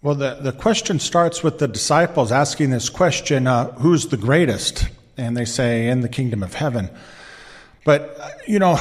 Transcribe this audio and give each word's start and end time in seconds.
Well, 0.00 0.14
the, 0.14 0.36
the 0.36 0.52
question 0.52 1.00
starts 1.00 1.42
with 1.42 1.58
the 1.58 1.66
disciples 1.66 2.30
asking 2.30 2.70
this 2.70 2.88
question 2.88 3.48
uh, 3.48 3.72
who's 3.72 4.06
the 4.06 4.16
greatest? 4.16 4.88
And 5.16 5.36
they 5.36 5.44
say, 5.44 5.88
in 5.88 6.02
the 6.02 6.08
kingdom 6.08 6.44
of 6.44 6.54
heaven. 6.54 6.88
But, 7.84 8.16
you 8.46 8.60
know, 8.60 8.78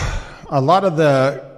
a 0.48 0.62
lot 0.62 0.84
of 0.84 0.96
the 0.96 1.58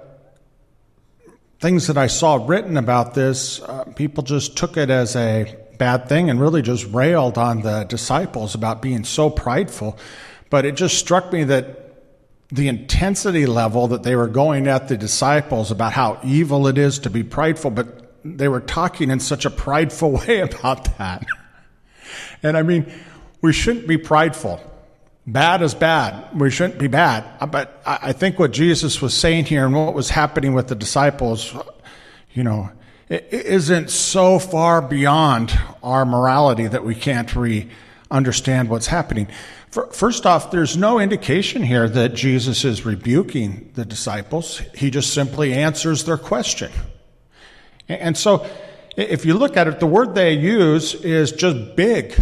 things 1.58 1.88
that 1.88 1.98
I 1.98 2.06
saw 2.06 2.36
written 2.36 2.78
about 2.78 3.12
this, 3.12 3.60
uh, 3.60 3.84
people 3.84 4.22
just 4.22 4.56
took 4.56 4.78
it 4.78 4.88
as 4.88 5.14
a 5.14 5.54
bad 5.76 6.08
thing 6.08 6.30
and 6.30 6.40
really 6.40 6.62
just 6.62 6.86
railed 6.86 7.36
on 7.36 7.60
the 7.60 7.84
disciples 7.84 8.54
about 8.54 8.80
being 8.80 9.04
so 9.04 9.28
prideful. 9.28 9.98
But 10.48 10.64
it 10.64 10.74
just 10.74 10.96
struck 10.96 11.34
me 11.34 11.44
that 11.44 11.96
the 12.48 12.68
intensity 12.68 13.44
level 13.44 13.88
that 13.88 14.04
they 14.04 14.16
were 14.16 14.26
going 14.26 14.68
at 14.68 14.88
the 14.88 14.96
disciples 14.96 15.70
about 15.70 15.92
how 15.92 16.18
evil 16.24 16.66
it 16.66 16.78
is 16.78 16.98
to 17.00 17.10
be 17.10 17.22
prideful, 17.22 17.70
but 17.70 17.99
they 18.24 18.48
were 18.48 18.60
talking 18.60 19.10
in 19.10 19.20
such 19.20 19.44
a 19.44 19.50
prideful 19.50 20.12
way 20.26 20.40
about 20.40 20.98
that. 20.98 21.26
And 22.42 22.56
I 22.56 22.62
mean, 22.62 22.90
we 23.40 23.52
shouldn't 23.52 23.86
be 23.86 23.98
prideful. 23.98 24.60
Bad 25.26 25.62
is 25.62 25.74
bad. 25.74 26.38
We 26.38 26.50
shouldn't 26.50 26.78
be 26.78 26.88
bad. 26.88 27.24
Uh, 27.40 27.46
but 27.46 27.82
I 27.86 28.12
think 28.12 28.38
what 28.38 28.52
Jesus 28.52 29.00
was 29.00 29.14
saying 29.14 29.44
here 29.44 29.66
and 29.66 29.74
what 29.74 29.94
was 29.94 30.10
happening 30.10 30.54
with 30.54 30.68
the 30.68 30.74
disciples, 30.74 31.54
you 32.32 32.42
know, 32.42 32.70
it 33.08 33.28
isn't 33.32 33.90
so 33.90 34.38
far 34.38 34.80
beyond 34.80 35.58
our 35.82 36.04
morality 36.04 36.66
that 36.68 36.84
we 36.84 36.94
can't 36.94 37.34
re 37.34 37.68
understand 38.10 38.68
what's 38.68 38.88
happening. 38.88 39.28
First 39.70 40.26
off, 40.26 40.50
there's 40.50 40.76
no 40.76 40.98
indication 40.98 41.62
here 41.62 41.88
that 41.88 42.14
Jesus 42.14 42.64
is 42.64 42.84
rebuking 42.84 43.70
the 43.74 43.84
disciples. 43.84 44.58
He 44.74 44.90
just 44.90 45.14
simply 45.14 45.52
answers 45.54 46.04
their 46.04 46.16
question. 46.16 46.72
And 47.90 48.16
so, 48.16 48.46
if 48.96 49.24
you 49.24 49.34
look 49.34 49.56
at 49.56 49.66
it, 49.66 49.80
the 49.80 49.86
word 49.86 50.14
they 50.14 50.34
use 50.34 50.94
is 50.94 51.32
just 51.32 51.76
big. 51.76 52.18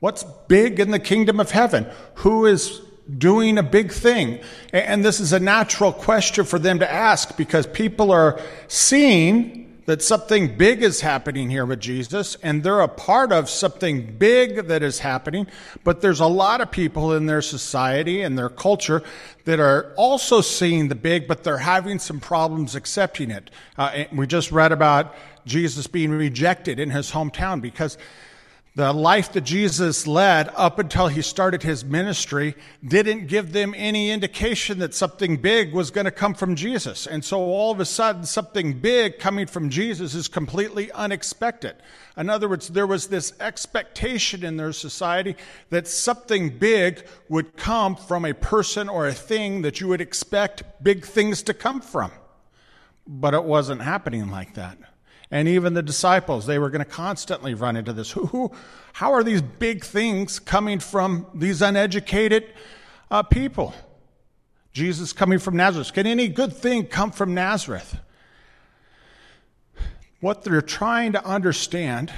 What's 0.00 0.24
big 0.46 0.80
in 0.80 0.90
the 0.90 0.98
kingdom 0.98 1.40
of 1.40 1.50
heaven? 1.50 1.86
Who 2.16 2.46
is 2.46 2.80
doing 3.16 3.58
a 3.58 3.62
big 3.62 3.90
thing? 3.92 4.40
And 4.72 5.04
this 5.04 5.20
is 5.20 5.32
a 5.32 5.40
natural 5.40 5.92
question 5.92 6.44
for 6.44 6.58
them 6.58 6.78
to 6.78 6.90
ask 6.90 7.36
because 7.36 7.66
people 7.66 8.12
are 8.12 8.40
seeing 8.68 9.67
that 9.88 10.02
something 10.02 10.54
big 10.54 10.82
is 10.82 11.00
happening 11.00 11.48
here 11.48 11.64
with 11.64 11.80
Jesus, 11.80 12.36
and 12.42 12.62
they're 12.62 12.82
a 12.82 12.88
part 12.88 13.32
of 13.32 13.48
something 13.48 14.18
big 14.18 14.66
that 14.66 14.82
is 14.82 14.98
happening. 14.98 15.46
But 15.82 16.02
there's 16.02 16.20
a 16.20 16.26
lot 16.26 16.60
of 16.60 16.70
people 16.70 17.14
in 17.14 17.24
their 17.24 17.40
society 17.40 18.20
and 18.20 18.36
their 18.36 18.50
culture 18.50 19.02
that 19.46 19.58
are 19.58 19.94
also 19.96 20.42
seeing 20.42 20.88
the 20.88 20.94
big, 20.94 21.26
but 21.26 21.42
they're 21.42 21.56
having 21.56 21.98
some 21.98 22.20
problems 22.20 22.74
accepting 22.74 23.30
it. 23.30 23.50
Uh, 23.78 24.04
we 24.12 24.26
just 24.26 24.52
read 24.52 24.72
about 24.72 25.14
Jesus 25.46 25.86
being 25.86 26.10
rejected 26.10 26.78
in 26.78 26.90
his 26.90 27.10
hometown 27.10 27.62
because 27.62 27.96
the 28.74 28.92
life 28.92 29.32
that 29.32 29.40
Jesus 29.40 30.06
led 30.06 30.50
up 30.54 30.78
until 30.78 31.08
he 31.08 31.20
started 31.20 31.64
his 31.64 31.84
ministry 31.84 32.54
didn't 32.86 33.26
give 33.26 33.52
them 33.52 33.74
any 33.76 34.10
indication 34.10 34.78
that 34.78 34.94
something 34.94 35.36
big 35.36 35.72
was 35.72 35.90
going 35.90 36.04
to 36.04 36.12
come 36.12 36.32
from 36.32 36.54
Jesus. 36.54 37.06
And 37.06 37.24
so 37.24 37.40
all 37.40 37.72
of 37.72 37.80
a 37.80 37.84
sudden, 37.84 38.24
something 38.24 38.78
big 38.78 39.18
coming 39.18 39.48
from 39.48 39.68
Jesus 39.68 40.14
is 40.14 40.28
completely 40.28 40.92
unexpected. 40.92 41.74
In 42.16 42.30
other 42.30 42.48
words, 42.48 42.68
there 42.68 42.86
was 42.86 43.08
this 43.08 43.32
expectation 43.40 44.44
in 44.44 44.56
their 44.56 44.72
society 44.72 45.34
that 45.70 45.88
something 45.88 46.56
big 46.56 47.04
would 47.28 47.56
come 47.56 47.96
from 47.96 48.24
a 48.24 48.34
person 48.34 48.88
or 48.88 49.08
a 49.08 49.12
thing 49.12 49.62
that 49.62 49.80
you 49.80 49.88
would 49.88 50.00
expect 50.00 50.62
big 50.84 51.04
things 51.04 51.42
to 51.42 51.54
come 51.54 51.80
from. 51.80 52.12
But 53.06 53.34
it 53.34 53.42
wasn't 53.42 53.82
happening 53.82 54.30
like 54.30 54.54
that 54.54 54.78
and 55.30 55.46
even 55.48 55.74
the 55.74 55.82
disciples 55.82 56.46
they 56.46 56.58
were 56.58 56.70
going 56.70 56.84
to 56.84 56.90
constantly 56.90 57.54
run 57.54 57.76
into 57.76 57.92
this. 57.92 58.12
Who, 58.12 58.50
how 58.94 59.12
are 59.12 59.22
these 59.22 59.42
big 59.42 59.84
things 59.84 60.38
coming 60.38 60.78
from 60.78 61.26
these 61.34 61.62
uneducated 61.62 62.46
uh, 63.10 63.22
people? 63.22 63.74
Jesus 64.72 65.12
coming 65.12 65.38
from 65.38 65.56
nazareth. 65.56 65.92
Can 65.92 66.06
any 66.06 66.28
good 66.28 66.52
thing 66.52 66.86
come 66.86 67.10
from 67.10 67.34
nazareth? 67.34 67.98
What 70.20 70.42
they're 70.42 70.62
trying 70.62 71.12
to 71.12 71.24
understand 71.24 72.12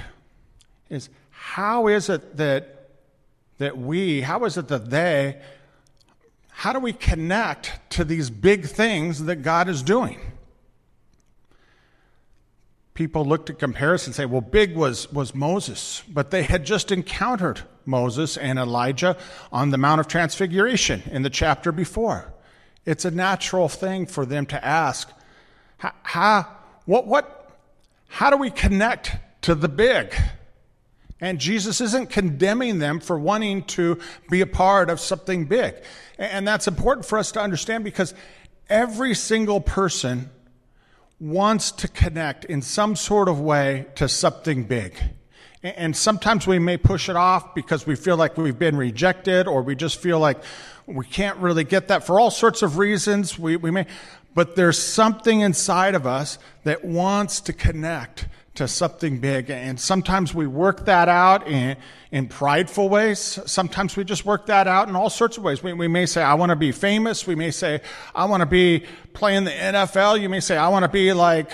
is 0.89 1.09
how 1.29 1.87
is 1.87 2.09
it 2.09 2.37
that 2.37 2.89
that 3.57 3.77
we 3.77 4.21
how 4.21 4.43
is 4.45 4.57
it 4.57 4.67
that 4.67 4.89
they 4.89 5.39
how 6.49 6.73
do 6.73 6.79
we 6.79 6.93
connect 6.93 7.79
to 7.91 8.03
these 8.03 8.29
big 8.29 8.65
things 8.65 9.25
that 9.25 9.37
god 9.37 9.69
is 9.69 9.83
doing 9.83 10.19
people 12.93 13.25
looked 13.25 13.49
at 13.49 13.59
comparison 13.59 14.09
and 14.09 14.15
say, 14.15 14.25
well, 14.25 14.41
big 14.41 14.75
was, 14.75 15.11
was 15.11 15.33
Moses, 15.33 16.03
but 16.09 16.31
they 16.31 16.43
had 16.43 16.65
just 16.65 16.91
encountered 16.91 17.61
Moses 17.85 18.37
and 18.37 18.59
Elijah 18.59 19.17
on 19.51 19.69
the 19.69 19.77
Mount 19.77 19.99
of 19.99 20.07
Transfiguration 20.07 21.03
in 21.11 21.21
the 21.21 21.29
chapter 21.29 21.71
before. 21.71 22.33
It's 22.85 23.05
a 23.05 23.11
natural 23.11 23.69
thing 23.69 24.05
for 24.05 24.25
them 24.25 24.45
to 24.47 24.65
ask, 24.65 25.11
how, 25.77 26.47
what, 26.85 27.07
what, 27.07 27.49
how 28.07 28.29
do 28.29 28.37
we 28.37 28.51
connect 28.51 29.15
to 29.43 29.55
the 29.55 29.69
big? 29.69 30.13
And 31.19 31.39
Jesus 31.39 31.81
isn't 31.81 32.09
condemning 32.09 32.79
them 32.79 32.99
for 32.99 33.17
wanting 33.17 33.63
to 33.65 33.99
be 34.29 34.41
a 34.41 34.47
part 34.47 34.89
of 34.89 34.99
something 34.99 35.45
big. 35.45 35.75
And 36.17 36.47
that's 36.47 36.67
important 36.67 37.05
for 37.05 37.17
us 37.19 37.31
to 37.33 37.41
understand 37.41 37.83
because 37.83 38.13
every 38.69 39.13
single 39.13 39.61
person 39.61 40.31
wants 41.21 41.71
to 41.71 41.87
connect 41.87 42.45
in 42.45 42.63
some 42.63 42.95
sort 42.95 43.29
of 43.29 43.39
way 43.39 43.85
to 43.93 44.09
something 44.09 44.63
big. 44.63 44.97
And 45.61 45.95
sometimes 45.95 46.47
we 46.47 46.57
may 46.57 46.77
push 46.77 47.07
it 47.09 47.15
off 47.15 47.53
because 47.53 47.85
we 47.85 47.95
feel 47.95 48.17
like 48.17 48.35
we've 48.37 48.57
been 48.57 48.75
rejected 48.75 49.47
or 49.47 49.61
we 49.61 49.75
just 49.75 50.01
feel 50.01 50.17
like 50.17 50.41
we 50.87 51.05
can't 51.05 51.37
really 51.37 51.63
get 51.63 51.89
that 51.89 52.03
for 52.03 52.19
all 52.19 52.31
sorts 52.31 52.63
of 52.63 52.79
reasons. 52.79 53.37
We, 53.37 53.55
we 53.55 53.69
may, 53.69 53.85
but 54.33 54.55
there's 54.55 54.81
something 54.81 55.41
inside 55.41 55.93
of 55.93 56.07
us 56.07 56.39
that 56.63 56.83
wants 56.83 57.39
to 57.41 57.53
connect 57.53 58.27
to 58.55 58.67
something 58.67 59.19
big. 59.19 59.49
And 59.49 59.79
sometimes 59.79 60.33
we 60.33 60.45
work 60.45 60.85
that 60.85 61.07
out 61.07 61.47
in, 61.47 61.77
in 62.11 62.27
prideful 62.27 62.89
ways. 62.89 63.39
Sometimes 63.45 63.95
we 63.95 64.03
just 64.03 64.25
work 64.25 64.47
that 64.47 64.67
out 64.67 64.89
in 64.89 64.95
all 64.95 65.09
sorts 65.09 65.37
of 65.37 65.43
ways. 65.43 65.63
We, 65.63 65.71
we 65.73 65.87
may 65.87 66.05
say, 66.05 66.21
I 66.21 66.33
want 66.33 66.49
to 66.49 66.57
be 66.57 66.71
famous. 66.71 67.25
We 67.25 67.35
may 67.35 67.51
say, 67.51 67.81
I 68.13 68.25
want 68.25 68.41
to 68.41 68.45
be 68.45 68.85
playing 69.13 69.45
the 69.45 69.51
NFL. 69.51 70.19
You 70.19 70.27
may 70.27 70.41
say, 70.41 70.57
I 70.57 70.67
want 70.67 70.83
to 70.83 70.89
be 70.89 71.13
like 71.13 71.51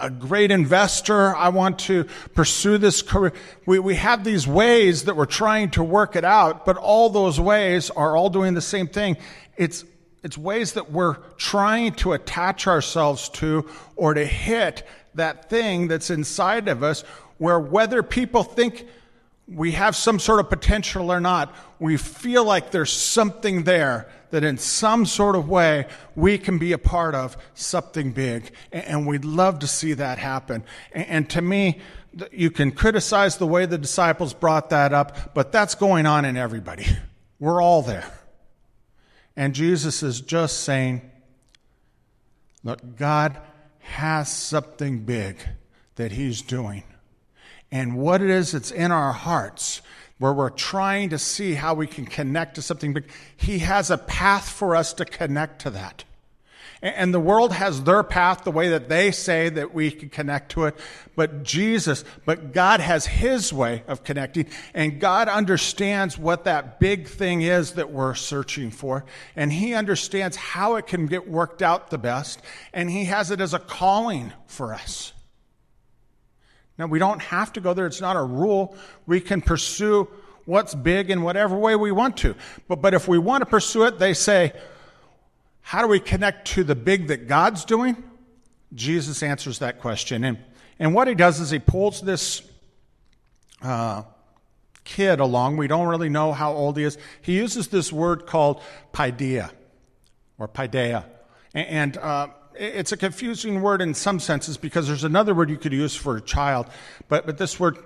a 0.00 0.10
great 0.10 0.50
investor. 0.50 1.34
I 1.36 1.50
want 1.50 1.78
to 1.80 2.04
pursue 2.34 2.76
this 2.78 3.02
career. 3.02 3.32
We, 3.64 3.78
we 3.78 3.94
have 3.94 4.24
these 4.24 4.48
ways 4.48 5.04
that 5.04 5.14
we're 5.14 5.26
trying 5.26 5.70
to 5.70 5.84
work 5.84 6.16
it 6.16 6.24
out, 6.24 6.66
but 6.66 6.76
all 6.76 7.08
those 7.08 7.38
ways 7.38 7.90
are 7.90 8.16
all 8.16 8.30
doing 8.30 8.54
the 8.54 8.60
same 8.60 8.88
thing. 8.88 9.16
It's 9.56 9.84
it's 10.22 10.36
ways 10.36 10.72
that 10.72 10.90
we're 10.90 11.14
trying 11.36 11.92
to 11.92 12.12
attach 12.12 12.66
ourselves 12.66 13.28
to 13.28 13.70
or 13.94 14.12
to 14.12 14.24
hit 14.24 14.84
that 15.16 15.50
thing 15.50 15.88
that's 15.88 16.10
inside 16.10 16.68
of 16.68 16.82
us 16.82 17.02
where 17.38 17.58
whether 17.58 18.02
people 18.02 18.42
think 18.42 18.86
we 19.48 19.72
have 19.72 19.94
some 19.94 20.18
sort 20.18 20.40
of 20.40 20.48
potential 20.48 21.12
or 21.12 21.20
not, 21.20 21.54
we 21.78 21.96
feel 21.96 22.44
like 22.44 22.70
there's 22.70 22.92
something 22.92 23.64
there 23.64 24.08
that 24.30 24.42
in 24.42 24.58
some 24.58 25.06
sort 25.06 25.36
of 25.36 25.48
way 25.48 25.86
we 26.16 26.36
can 26.36 26.58
be 26.58 26.72
a 26.72 26.78
part 26.78 27.14
of 27.14 27.36
something 27.54 28.12
big. 28.12 28.50
And 28.72 29.06
we'd 29.06 29.24
love 29.24 29.60
to 29.60 29.66
see 29.66 29.92
that 29.94 30.18
happen. 30.18 30.64
And 30.92 31.30
to 31.30 31.40
me, 31.40 31.80
you 32.32 32.50
can 32.50 32.72
criticize 32.72 33.36
the 33.36 33.46
way 33.46 33.66
the 33.66 33.78
disciples 33.78 34.34
brought 34.34 34.70
that 34.70 34.92
up, 34.92 35.34
but 35.34 35.52
that's 35.52 35.74
going 35.74 36.06
on 36.06 36.24
in 36.24 36.36
everybody. 36.36 36.86
We're 37.38 37.62
all 37.62 37.82
there. 37.82 38.10
And 39.36 39.54
Jesus 39.54 40.02
is 40.02 40.20
just 40.20 40.64
saying, 40.64 41.02
look, 42.64 42.96
God 42.96 43.38
has 43.86 44.30
something 44.30 45.00
big 45.00 45.38
that 45.96 46.12
He's 46.12 46.42
doing. 46.42 46.82
And 47.72 47.96
what 47.96 48.22
it 48.22 48.30
is 48.30 48.52
that's 48.52 48.70
in 48.70 48.92
our 48.92 49.12
hearts, 49.12 49.82
where 50.18 50.32
we're 50.32 50.50
trying 50.50 51.10
to 51.10 51.18
see 51.18 51.54
how 51.54 51.74
we 51.74 51.86
can 51.86 52.04
connect 52.06 52.54
to 52.56 52.62
something 52.62 52.92
big, 52.92 53.10
He 53.36 53.60
has 53.60 53.90
a 53.90 53.98
path 53.98 54.48
for 54.48 54.76
us 54.76 54.92
to 54.94 55.04
connect 55.04 55.62
to 55.62 55.70
that. 55.70 56.04
And 56.94 57.12
the 57.12 57.20
world 57.20 57.52
has 57.52 57.82
their 57.82 58.04
path, 58.04 58.44
the 58.44 58.52
way 58.52 58.68
that 58.68 58.88
they 58.88 59.10
say 59.10 59.48
that 59.48 59.74
we 59.74 59.90
can 59.90 60.08
connect 60.08 60.52
to 60.52 60.66
it. 60.66 60.76
But 61.16 61.42
Jesus, 61.42 62.04
but 62.24 62.52
God 62.52 62.78
has 62.78 63.06
His 63.06 63.52
way 63.52 63.82
of 63.88 64.04
connecting. 64.04 64.46
And 64.72 65.00
God 65.00 65.28
understands 65.28 66.16
what 66.16 66.44
that 66.44 66.78
big 66.78 67.08
thing 67.08 67.42
is 67.42 67.72
that 67.72 67.90
we're 67.90 68.14
searching 68.14 68.70
for. 68.70 69.04
And 69.34 69.52
He 69.52 69.74
understands 69.74 70.36
how 70.36 70.76
it 70.76 70.86
can 70.86 71.06
get 71.06 71.28
worked 71.28 71.60
out 71.60 71.90
the 71.90 71.98
best. 71.98 72.40
And 72.72 72.88
He 72.88 73.06
has 73.06 73.32
it 73.32 73.40
as 73.40 73.52
a 73.52 73.58
calling 73.58 74.32
for 74.46 74.72
us. 74.72 75.12
Now, 76.78 76.86
we 76.86 77.00
don't 77.00 77.22
have 77.22 77.52
to 77.54 77.60
go 77.60 77.74
there. 77.74 77.86
It's 77.86 78.00
not 78.00 78.16
a 78.16 78.22
rule. 78.22 78.76
We 79.06 79.20
can 79.20 79.42
pursue 79.42 80.08
what's 80.44 80.74
big 80.74 81.10
in 81.10 81.22
whatever 81.22 81.56
way 81.56 81.74
we 81.74 81.90
want 81.90 82.18
to. 82.18 82.36
But, 82.68 82.80
but 82.80 82.94
if 82.94 83.08
we 83.08 83.18
want 83.18 83.42
to 83.42 83.46
pursue 83.46 83.84
it, 83.84 83.98
they 83.98 84.14
say, 84.14 84.52
how 85.66 85.82
do 85.82 85.88
we 85.88 85.98
connect 85.98 86.46
to 86.46 86.62
the 86.62 86.76
big 86.76 87.08
that 87.08 87.26
God's 87.26 87.64
doing? 87.64 88.00
Jesus 88.72 89.20
answers 89.20 89.58
that 89.58 89.80
question. 89.80 90.22
And, 90.22 90.38
and 90.78 90.94
what 90.94 91.08
he 91.08 91.16
does 91.16 91.40
is 91.40 91.50
he 91.50 91.58
pulls 91.58 92.00
this 92.00 92.40
uh, 93.60 94.04
kid 94.84 95.18
along. 95.18 95.56
We 95.56 95.66
don't 95.66 95.88
really 95.88 96.08
know 96.08 96.32
how 96.32 96.52
old 96.52 96.76
he 96.76 96.84
is. 96.84 96.96
He 97.20 97.34
uses 97.34 97.66
this 97.66 97.92
word 97.92 98.26
called 98.26 98.62
paideia 98.92 99.50
or 100.38 100.46
paideia. 100.46 101.04
And, 101.52 101.66
and 101.66 101.96
uh, 101.96 102.28
it's 102.54 102.92
a 102.92 102.96
confusing 102.96 103.60
word 103.60 103.82
in 103.82 103.92
some 103.92 104.20
senses 104.20 104.56
because 104.56 104.86
there's 104.86 105.02
another 105.02 105.34
word 105.34 105.50
you 105.50 105.58
could 105.58 105.72
use 105.72 105.96
for 105.96 106.16
a 106.16 106.20
child, 106.20 106.68
but, 107.08 107.26
but 107.26 107.38
this 107.38 107.58
word 107.58 107.76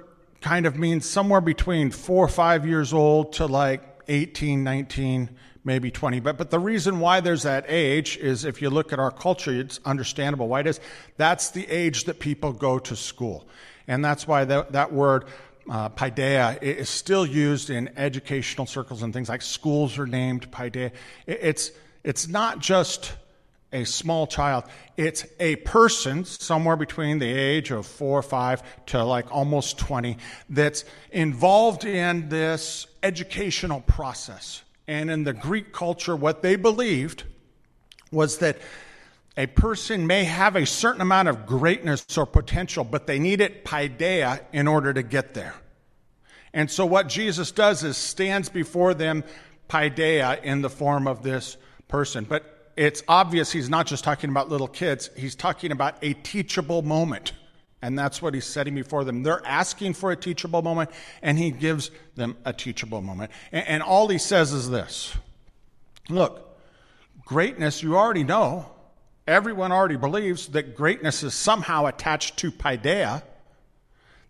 kind 0.42 0.66
of 0.66 0.76
means 0.76 1.08
somewhere 1.08 1.40
between 1.40 1.90
four 1.92 2.22
or 2.22 2.28
five 2.28 2.66
years 2.66 2.92
old 2.92 3.32
to 3.32 3.46
like 3.46 3.89
18, 4.10 4.64
19, 4.64 5.30
maybe 5.64 5.90
20. 5.90 6.20
But, 6.20 6.36
but 6.36 6.50
the 6.50 6.58
reason 6.58 6.98
why 6.98 7.20
there's 7.20 7.44
that 7.44 7.64
age 7.68 8.16
is 8.16 8.44
if 8.44 8.60
you 8.60 8.68
look 8.68 8.92
at 8.92 8.98
our 8.98 9.12
culture, 9.12 9.52
it's 9.52 9.78
understandable 9.84 10.48
why 10.48 10.60
it 10.60 10.66
is. 10.66 10.80
That's 11.16 11.50
the 11.50 11.66
age 11.68 12.04
that 12.04 12.18
people 12.18 12.52
go 12.52 12.78
to 12.80 12.96
school. 12.96 13.46
And 13.86 14.04
that's 14.04 14.26
why 14.26 14.44
that, 14.44 14.72
that 14.72 14.92
word, 14.92 15.26
uh, 15.70 15.90
paideia, 15.90 16.60
is 16.60 16.88
still 16.88 17.24
used 17.24 17.70
in 17.70 17.90
educational 17.96 18.66
circles 18.66 19.02
and 19.02 19.14
things 19.14 19.28
like 19.28 19.42
schools 19.42 19.96
are 19.98 20.06
named 20.06 20.50
paideia. 20.50 20.90
It's, 21.26 21.70
it's 22.02 22.26
not 22.26 22.58
just 22.58 23.12
a 23.72 23.84
small 23.84 24.26
child. 24.26 24.64
It's 24.96 25.24
a 25.38 25.56
person 25.56 26.24
somewhere 26.24 26.76
between 26.76 27.20
the 27.20 27.32
age 27.32 27.70
of 27.70 27.86
four 27.86 28.18
or 28.18 28.22
five 28.22 28.62
to 28.86 29.04
like 29.04 29.32
almost 29.32 29.78
20 29.78 30.18
that's 30.48 30.84
involved 31.12 31.84
in 31.84 32.28
this 32.28 32.88
educational 33.02 33.80
process. 33.80 34.62
And 34.86 35.10
in 35.10 35.24
the 35.24 35.32
Greek 35.32 35.72
culture, 35.72 36.16
what 36.16 36.42
they 36.42 36.56
believed 36.56 37.24
was 38.10 38.38
that 38.38 38.58
a 39.36 39.46
person 39.46 40.06
may 40.06 40.24
have 40.24 40.56
a 40.56 40.66
certain 40.66 41.00
amount 41.00 41.28
of 41.28 41.46
greatness 41.46 42.04
or 42.18 42.26
potential, 42.26 42.84
but 42.84 43.06
they 43.06 43.18
need 43.18 43.40
it 43.40 43.64
paideia 43.64 44.40
in 44.52 44.66
order 44.66 44.92
to 44.92 45.02
get 45.02 45.34
there. 45.34 45.54
And 46.52 46.70
so 46.70 46.84
what 46.84 47.08
Jesus 47.08 47.52
does 47.52 47.84
is 47.84 47.96
stands 47.96 48.48
before 48.48 48.92
them 48.92 49.22
paideia 49.68 50.42
in 50.42 50.62
the 50.62 50.70
form 50.70 51.06
of 51.06 51.22
this 51.22 51.56
person. 51.86 52.24
But 52.24 52.72
it's 52.76 53.02
obvious 53.06 53.52
he's 53.52 53.70
not 53.70 53.86
just 53.86 54.02
talking 54.02 54.30
about 54.30 54.48
little 54.48 54.68
kids, 54.68 55.10
he's 55.16 55.34
talking 55.34 55.70
about 55.70 55.96
a 56.02 56.14
teachable 56.14 56.82
moment. 56.82 57.32
And 57.82 57.98
that's 57.98 58.20
what 58.20 58.34
he's 58.34 58.44
setting 58.44 58.74
before 58.74 59.04
them. 59.04 59.22
They're 59.22 59.44
asking 59.46 59.94
for 59.94 60.12
a 60.12 60.16
teachable 60.16 60.60
moment, 60.60 60.90
and 61.22 61.38
he 61.38 61.50
gives 61.50 61.90
them 62.14 62.36
a 62.44 62.52
teachable 62.52 63.00
moment. 63.00 63.30
And, 63.52 63.66
and 63.66 63.82
all 63.82 64.08
he 64.08 64.18
says 64.18 64.52
is 64.52 64.68
this 64.68 65.14
Look, 66.08 66.58
greatness, 67.24 67.82
you 67.82 67.96
already 67.96 68.24
know. 68.24 68.66
Everyone 69.26 69.70
already 69.70 69.96
believes 69.96 70.48
that 70.48 70.74
greatness 70.74 71.22
is 71.22 71.34
somehow 71.34 71.86
attached 71.86 72.36
to 72.38 72.50
paideia, 72.50 73.22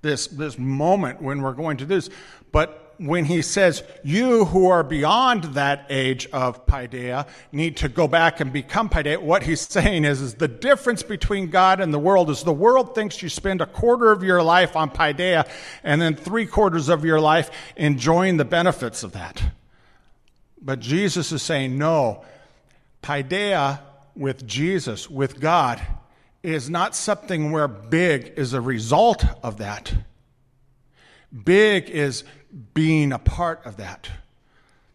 this, 0.02 0.26
this 0.26 0.58
moment 0.58 1.23
when 1.23 1.41
we're 1.41 1.55
going 1.55 1.79
to 1.79 1.85
do 1.85 1.94
this. 1.94 2.11
But 2.52 2.90
when 3.00 3.25
he 3.25 3.41
says, 3.41 3.82
you 4.05 4.44
who 4.44 4.69
are 4.69 4.82
beyond 4.82 5.44
that 5.55 5.87
age 5.88 6.29
of 6.35 6.67
paideia 6.67 7.26
need 7.50 7.79
to 7.79 7.88
go 7.88 8.06
back 8.06 8.41
and 8.41 8.52
become 8.52 8.91
paideia, 8.91 9.23
what 9.23 9.43
he's 9.43 9.62
saying 9.62 10.05
is, 10.05 10.20
is 10.20 10.35
the 10.35 10.47
difference 10.47 11.02
between 11.02 11.49
God 11.49 11.81
and 11.81 11.94
the 11.94 11.99
world 11.99 12.29
is 12.29 12.43
the 12.43 12.52
world 12.52 12.94
thinks 12.94 13.23
you 13.23 13.31
spend 13.31 13.62
a 13.62 13.67
quarter 13.67 14.12
of 14.12 14.23
your 14.23 14.43
life 14.43 14.76
on 14.76 14.91
paideia 14.91 15.49
and 15.82 15.99
then 15.99 16.14
three 16.14 16.44
quarters 16.44 16.91
of 16.91 17.02
your 17.02 17.19
life 17.20 17.50
enjoying 17.75 18.37
the 18.37 18.44
benefits 18.44 19.02
of 19.02 19.12
that. 19.12 19.43
But 20.61 20.81
Jesus 20.81 21.32
is 21.32 21.41
saying, 21.41 21.79
no, 21.79 22.23
paideia 23.02 23.81
with 24.14 24.47
Jesus, 24.47 25.08
with 25.08 25.41
God, 25.41 25.81
is 26.43 26.69
not 26.69 26.94
something 26.94 27.50
where 27.50 27.67
big 27.67 28.35
is 28.37 28.52
a 28.52 28.61
result 28.61 29.25
of 29.43 29.56
that. 29.56 29.91
Big 31.44 31.88
is 31.88 32.25
being 32.75 33.12
a 33.12 33.19
part 33.19 33.64
of 33.64 33.76
that. 33.76 34.11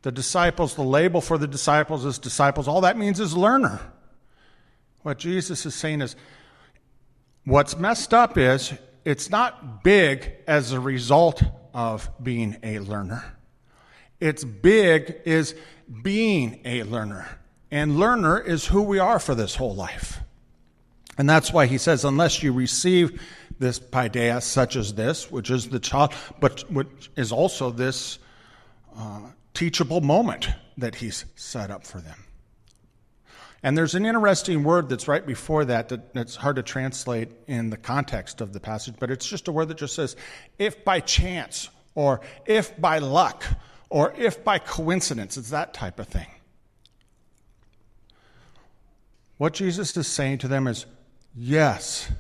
The 0.02 0.12
disciples, 0.12 0.76
the 0.76 0.84
label 0.84 1.22
for 1.22 1.38
the 1.38 1.48
disciples 1.48 2.06
is 2.06 2.20
disciples. 2.20 2.68
All 2.68 2.82
that 2.82 2.98
means 2.98 3.20
is 3.20 3.36
learner. 3.36 3.80
What 5.02 5.18
Jesus 5.18 5.66
is 5.66 5.74
saying 5.76 6.02
is 6.02 6.16
what's 7.46 7.78
messed 7.78 8.14
up 8.14 8.38
is 8.38 8.74
it's 9.04 9.30
not 9.30 9.84
big 9.84 10.32
as 10.48 10.72
a 10.72 10.80
result 10.80 11.44
of 11.74 12.10
being 12.22 12.58
a 12.64 12.80
learner. 12.80 13.24
It's 14.20 14.44
big 14.44 15.16
is 15.26 15.56
being 16.02 16.60
a 16.66 16.84
learner. 16.84 17.40
And 17.72 18.00
learner 18.00 18.40
is 18.40 18.68
who 18.68 18.82
we 18.82 19.00
are 19.00 19.20
for 19.20 19.36
this 19.36 19.56
whole 19.56 19.76
life. 19.76 20.20
And 21.18 21.30
that's 21.30 21.52
why 21.54 21.66
he 21.66 21.78
says, 21.78 22.04
unless 22.04 22.44
you 22.44 22.52
receive 22.52 23.22
this 23.60 23.80
paideia, 23.80 24.42
such 24.42 24.76
as 24.76 24.94
this, 24.94 25.32
which 25.32 25.50
is 25.50 25.70
the 25.70 25.80
child, 25.80 26.14
but 26.40 26.70
which 26.72 27.10
is 27.16 27.32
also 27.32 27.72
this 27.72 28.20
uh, 28.98 29.22
teachable 29.54 30.02
moment 30.02 30.50
that 30.78 30.96
he's 30.96 31.26
set 31.36 31.72
up 31.72 31.86
for 31.86 32.00
them. 32.00 32.26
And 33.64 33.76
there's 33.76 33.96
an 33.96 34.06
interesting 34.06 34.64
word 34.64 34.90
that's 34.90 35.08
right 35.08 35.26
before 35.26 35.66
that, 35.66 35.90
that 35.90 36.14
that's 36.14 36.36
hard 36.36 36.58
to 36.58 36.64
translate 36.64 37.32
in 37.48 37.72
the 37.72 37.78
context 37.78 38.40
of 38.40 38.54
the 38.54 38.60
passage, 38.60 38.96
but 39.00 39.10
it's 39.10 39.28
just 39.28 39.48
a 39.48 39.52
word 39.52 39.70
that 39.70 39.78
just 39.78 39.96
says, 39.96 40.16
if 40.60 40.86
by 40.86 41.00
chance, 41.00 41.70
or 41.96 42.22
if 42.46 42.80
by 42.80 43.00
luck, 43.00 43.44
or 43.90 44.14
if 44.18 44.44
by 44.44 44.60
coincidence. 44.60 45.38
It's 45.38 45.50
that 45.50 45.74
type 45.74 46.00
of 46.00 46.08
thing. 46.08 46.28
What 49.38 49.54
Jesus 49.54 49.96
is 49.98 50.08
saying 50.08 50.40
to 50.40 50.48
them 50.48 50.68
is, 50.68 50.86
yes, 51.36 52.12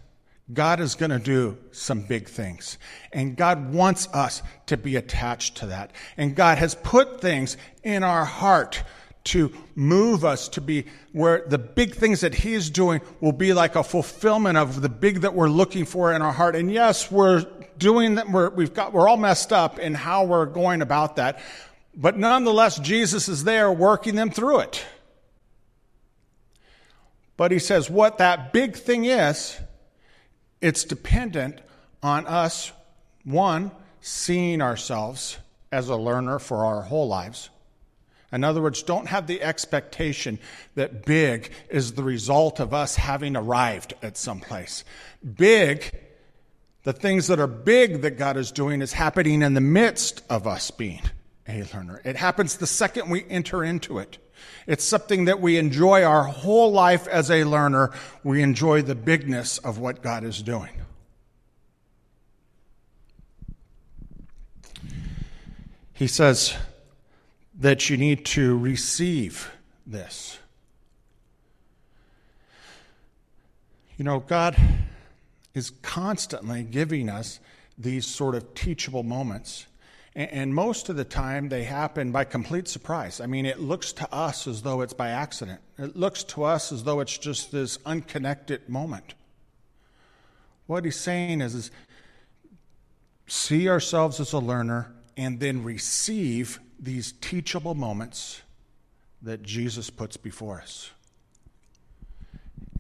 God 0.53 0.79
is 0.79 0.93
going 0.95 1.09
to 1.09 1.19
do 1.19 1.57
some 1.71 2.01
big 2.01 2.27
things. 2.27 2.77
And 3.11 3.35
God 3.35 3.73
wants 3.73 4.07
us 4.13 4.43
to 4.67 4.77
be 4.77 4.95
attached 4.95 5.57
to 5.57 5.67
that. 5.67 5.91
And 6.17 6.35
God 6.35 6.59
has 6.59 6.75
put 6.75 7.19
things 7.19 7.57
in 7.83 8.03
our 8.03 8.25
heart 8.25 8.83
to 9.25 9.51
move 9.73 10.23
us 10.23 10.47
to 10.49 10.61
be 10.61 10.85
where 11.11 11.43
the 11.47 11.57
big 11.57 11.95
things 11.95 12.21
that 12.21 12.35
He's 12.35 12.69
doing 12.69 13.01
will 13.21 13.31
be 13.31 13.53
like 13.53 13.75
a 13.75 13.83
fulfillment 13.83 14.55
of 14.55 14.81
the 14.81 14.89
big 14.89 15.21
that 15.21 15.33
we're 15.33 15.49
looking 15.49 15.85
for 15.85 16.13
in 16.13 16.21
our 16.21 16.31
heart. 16.31 16.55
And 16.55 16.71
yes, 16.71 17.11
we're 17.11 17.43
doing 17.79 18.15
that. 18.15 18.29
We're, 18.29 18.51
we've 18.51 18.73
got, 18.73 18.93
we're 18.93 19.09
all 19.09 19.17
messed 19.17 19.51
up 19.51 19.79
in 19.79 19.95
how 19.95 20.25
we're 20.25 20.45
going 20.45 20.83
about 20.83 21.15
that. 21.15 21.39
But 21.95 22.17
nonetheless, 22.19 22.77
Jesus 22.77 23.27
is 23.27 23.43
there 23.43 23.71
working 23.71 24.13
them 24.13 24.29
through 24.29 24.59
it. 24.59 24.85
But 27.35 27.51
He 27.51 27.57
says 27.57 27.89
what 27.89 28.19
that 28.19 28.53
big 28.53 28.75
thing 28.75 29.05
is, 29.05 29.57
it's 30.65 30.83
dependent 30.83 31.61
on 32.01 32.25
us, 32.25 32.71
one, 33.23 33.69
seeing 34.01 34.63
ourselves 34.63 35.37
as 35.71 35.89
a 35.89 35.95
learner 35.95 36.39
for 36.39 36.65
our 36.65 36.81
whole 36.81 37.07
lives. 37.07 37.51
In 38.31 38.43
other 38.43 38.63
words, 38.63 38.81
don't 38.81 39.07
have 39.07 39.27
the 39.27 39.43
expectation 39.43 40.39
that 40.73 41.05
big 41.05 41.51
is 41.69 41.93
the 41.93 42.01
result 42.01 42.59
of 42.59 42.73
us 42.73 42.95
having 42.95 43.35
arrived 43.35 43.93
at 44.01 44.17
some 44.17 44.39
place. 44.39 44.83
Big, 45.35 45.91
the 46.81 46.93
things 46.93 47.27
that 47.27 47.39
are 47.39 47.45
big 47.45 48.01
that 48.01 48.17
God 48.17 48.35
is 48.35 48.51
doing, 48.51 48.81
is 48.81 48.93
happening 48.93 49.43
in 49.43 49.53
the 49.53 49.61
midst 49.61 50.23
of 50.31 50.47
us 50.47 50.71
being 50.71 51.03
a 51.47 51.63
learner. 51.73 52.01
It 52.03 52.15
happens 52.15 52.57
the 52.57 52.67
second 52.67 53.09
we 53.09 53.25
enter 53.29 53.63
into 53.63 53.99
it. 53.99 54.17
It's 54.67 54.83
something 54.83 55.25
that 55.25 55.39
we 55.39 55.57
enjoy 55.57 56.03
our 56.03 56.23
whole 56.23 56.71
life 56.71 57.07
as 57.07 57.29
a 57.29 57.43
learner. 57.43 57.91
We 58.23 58.41
enjoy 58.41 58.81
the 58.81 58.95
bigness 58.95 59.57
of 59.59 59.77
what 59.77 60.01
God 60.01 60.23
is 60.23 60.41
doing. 60.41 60.71
He 65.93 66.07
says 66.07 66.53
that 67.57 67.89
you 67.89 67.95
need 67.95 68.25
to 68.25 68.57
receive 68.57 69.51
this. 69.87 70.39
You 73.97 74.03
know, 74.03 74.19
God 74.19 74.57
is 75.53 75.69
constantly 75.81 76.63
giving 76.63 77.07
us 77.07 77.39
these 77.77 78.05
sort 78.05 78.35
of 78.35 78.53
teachable 78.53 79.03
moments. 79.03 79.67
And 80.15 80.55
most 80.55 80.87
of 80.87 80.95
the 80.95 81.03
time, 81.03 81.49
they 81.49 81.65
happen 81.65 82.13
by 82.13 82.23
complete 82.23 82.69
surprise. 82.69 83.19
I 83.19 83.25
mean, 83.25 83.45
it 83.45 83.59
looks 83.59 83.91
to 83.93 84.13
us 84.13 84.47
as 84.47 84.61
though 84.61 84.79
it's 84.79 84.93
by 84.93 85.09
accident. 85.09 85.59
It 85.77 85.97
looks 85.97 86.23
to 86.23 86.45
us 86.45 86.71
as 86.71 86.85
though 86.85 87.01
it's 87.01 87.17
just 87.17 87.51
this 87.51 87.77
unconnected 87.85 88.69
moment. 88.69 89.13
What 90.67 90.85
he's 90.85 90.95
saying 90.95 91.41
is, 91.41 91.53
is 91.53 91.71
see 93.27 93.67
ourselves 93.67 94.21
as 94.21 94.31
a 94.31 94.39
learner 94.39 94.93
and 95.17 95.41
then 95.41 95.63
receive 95.63 96.59
these 96.79 97.11
teachable 97.19 97.75
moments 97.75 98.41
that 99.21 99.43
Jesus 99.43 99.89
puts 99.89 100.15
before 100.15 100.61
us. 100.61 100.91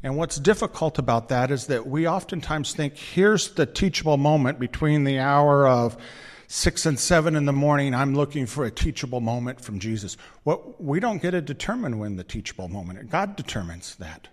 And 0.03 0.15
what's 0.15 0.37
difficult 0.37 0.99
about 0.99 1.29
that 1.29 1.51
is 1.51 1.67
that 1.67 1.85
we 1.85 2.07
oftentimes 2.07 2.73
think 2.73 2.95
here's 2.95 3.49
the 3.49 3.65
teachable 3.65 4.17
moment 4.17 4.59
between 4.59 5.03
the 5.03 5.19
hour 5.19 5.67
of 5.67 5.97
six 6.55 6.85
and 6.85 6.97
seven 6.97 7.35
in 7.35 7.45
the 7.45 7.53
morning, 7.53 7.93
I'm 7.93 8.15
looking 8.15 8.45
for 8.45 8.63
a 8.63 8.71
teachable 8.71 9.19
moment 9.19 9.59
from 9.59 9.77
Jesus. 9.77 10.15
What 10.43 10.81
we 10.81 11.01
don't 11.01 11.21
get 11.21 11.31
to 11.31 11.41
determine 11.41 11.99
when 11.99 12.15
the 12.15 12.23
teachable 12.23 12.69
moment. 12.69 13.09
God 13.09 13.35
determines 13.35 13.95
that. 13.95 14.29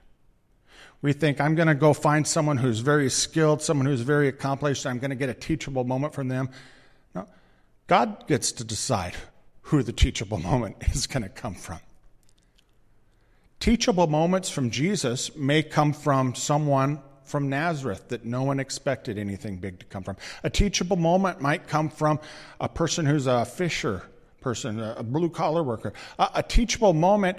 We 1.02 1.12
think, 1.12 1.40
I'm 1.40 1.56
going 1.56 1.66
to 1.66 1.74
go 1.74 1.92
find 1.92 2.24
someone 2.24 2.58
who's 2.58 2.78
very 2.78 3.10
skilled, 3.10 3.60
someone 3.60 3.86
who's 3.86 4.02
very 4.02 4.28
accomplished, 4.28 4.86
I'm 4.86 5.00
going 5.00 5.10
to 5.10 5.16
get 5.16 5.30
a 5.30 5.34
teachable 5.34 5.82
moment 5.82 6.14
from 6.14 6.28
them. 6.28 6.48
No, 7.12 7.26
God 7.88 8.28
gets 8.28 8.52
to 8.52 8.64
decide 8.64 9.16
who 9.62 9.82
the 9.82 9.92
teachable 9.92 10.38
moment 10.50 10.76
is 10.92 11.08
going 11.08 11.24
to 11.24 11.28
come 11.28 11.56
from. 11.56 11.80
Teachable 13.58 14.06
moments 14.06 14.48
from 14.48 14.70
Jesus 14.70 15.34
may 15.34 15.64
come 15.64 15.92
from 15.92 16.36
someone 16.36 17.00
from 17.24 17.48
Nazareth 17.48 18.08
that 18.08 18.24
no 18.24 18.42
one 18.42 18.60
expected 18.60 19.18
anything 19.18 19.56
big 19.56 19.78
to 19.78 19.86
come 19.86 20.02
from. 20.02 20.16
A 20.42 20.50
teachable 20.50 20.96
moment 20.96 21.40
might 21.40 21.66
come 21.66 21.88
from 21.88 22.20
a 22.60 22.68
person 22.68 23.06
who's 23.06 23.26
a 23.26 23.44
fisher 23.44 24.02
person, 24.40 24.80
a 24.80 25.02
blue 25.02 25.30
collar 25.30 25.62
worker. 25.62 25.92
A, 26.18 26.30
a, 26.36 26.42
teachable 26.42 26.92
moment, 26.92 27.38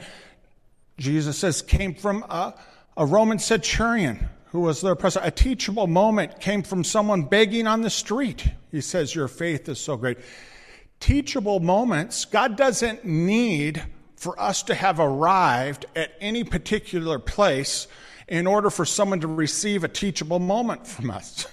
Jesus 0.97 1.37
says, 1.37 1.61
came 1.61 1.93
from 1.93 2.23
a, 2.23 2.53
a 2.97 3.05
Roman 3.05 3.39
centurion 3.39 4.29
who 4.53 4.61
was 4.61 4.81
their 4.81 4.95
president. 4.95 5.33
A 5.33 5.43
teachable 5.43 5.87
moment 5.87 6.39
came 6.39 6.63
from 6.63 6.83
someone 6.83 7.23
begging 7.23 7.67
on 7.67 7.81
the 7.81 7.89
street. 7.89 8.47
He 8.71 8.81
says, 8.81 9.13
Your 9.13 9.27
faith 9.27 9.67
is 9.67 9.79
so 9.79 9.97
great. 9.97 10.17
Teachable 10.99 11.59
moments, 11.59 12.25
God 12.25 12.55
doesn't 12.55 13.03
need 13.03 13.83
for 14.15 14.39
us 14.39 14.63
to 14.63 14.75
have 14.75 14.99
arrived 14.99 15.85
at 15.95 16.13
any 16.21 16.43
particular 16.43 17.19
place 17.19 17.87
in 18.27 18.47
order 18.47 18.69
for 18.69 18.85
someone 18.85 19.19
to 19.21 19.27
receive 19.27 19.83
a 19.83 19.87
teachable 19.87 20.39
moment 20.39 20.87
from 20.87 21.11
us. 21.11 21.47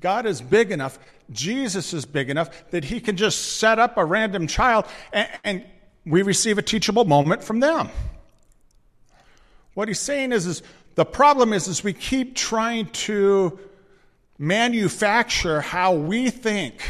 God 0.00 0.26
is 0.26 0.40
big 0.40 0.70
enough, 0.70 0.98
Jesus 1.30 1.92
is 1.92 2.04
big 2.04 2.30
enough 2.30 2.70
that 2.70 2.84
he 2.84 3.00
can 3.00 3.16
just 3.16 3.58
set 3.58 3.78
up 3.78 3.96
a 3.96 4.04
random 4.04 4.46
child 4.46 4.86
and, 5.12 5.28
and 5.44 5.64
we 6.06 6.22
receive 6.22 6.56
a 6.58 6.62
teachable 6.62 7.04
moment 7.04 7.42
from 7.42 7.60
them. 7.60 7.90
What 9.74 9.88
he's 9.88 10.00
saying 10.00 10.32
is, 10.32 10.46
is 10.46 10.62
the 10.94 11.04
problem 11.04 11.52
is, 11.52 11.68
is 11.68 11.84
we 11.84 11.92
keep 11.92 12.34
trying 12.34 12.86
to 12.86 13.58
manufacture 14.38 15.60
how 15.60 15.94
we 15.94 16.30
think 16.30 16.80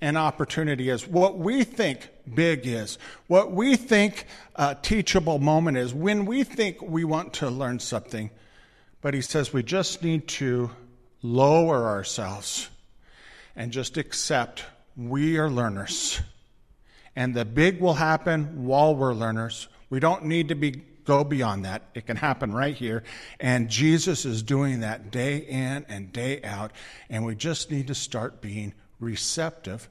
an 0.00 0.16
opportunity 0.16 0.88
is, 0.88 1.06
what 1.06 1.38
we 1.38 1.64
think 1.64 2.08
big 2.32 2.66
is, 2.66 2.98
what 3.26 3.52
we 3.52 3.76
think 3.76 4.26
a 4.56 4.74
teachable 4.74 5.38
moment 5.38 5.76
is, 5.76 5.92
when 5.92 6.24
we 6.24 6.44
think 6.44 6.80
we 6.80 7.04
want 7.04 7.34
to 7.34 7.50
learn 7.50 7.78
something. 7.78 8.30
But 9.02 9.14
he 9.14 9.20
says 9.20 9.52
we 9.52 9.62
just 9.62 10.02
need 10.02 10.28
to 10.28 10.70
lower 11.22 11.88
ourselves 11.88 12.68
and 13.56 13.72
just 13.72 13.96
accept 13.96 14.64
we 14.96 15.38
are 15.38 15.50
learners. 15.50 16.20
And 17.16 17.34
the 17.34 17.44
big 17.44 17.80
will 17.80 17.94
happen 17.94 18.64
while 18.64 18.94
we're 18.94 19.12
learners. 19.12 19.68
We 19.90 20.00
don't 20.00 20.24
need 20.24 20.48
to 20.48 20.54
be 20.54 20.82
go 21.04 21.24
beyond 21.24 21.64
that. 21.64 21.82
It 21.94 22.06
can 22.06 22.16
happen 22.16 22.52
right 22.52 22.74
here. 22.74 23.02
And 23.40 23.68
Jesus 23.68 24.24
is 24.24 24.42
doing 24.42 24.80
that 24.80 25.10
day 25.10 25.38
in 25.38 25.84
and 25.88 26.12
day 26.12 26.42
out. 26.42 26.72
And 27.08 27.24
we 27.24 27.34
just 27.34 27.70
need 27.70 27.88
to 27.88 27.94
start 27.94 28.40
being 28.40 28.74
receptive 29.00 29.88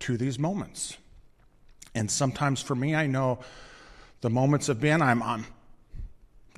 to 0.00 0.16
these 0.16 0.38
moments. 0.38 0.96
And 1.94 2.10
sometimes 2.10 2.62
for 2.62 2.74
me, 2.74 2.94
I 2.94 3.06
know 3.06 3.38
the 4.20 4.30
moments 4.30 4.68
have 4.68 4.80
been 4.80 5.02
I'm, 5.02 5.22
I'm 5.22 5.46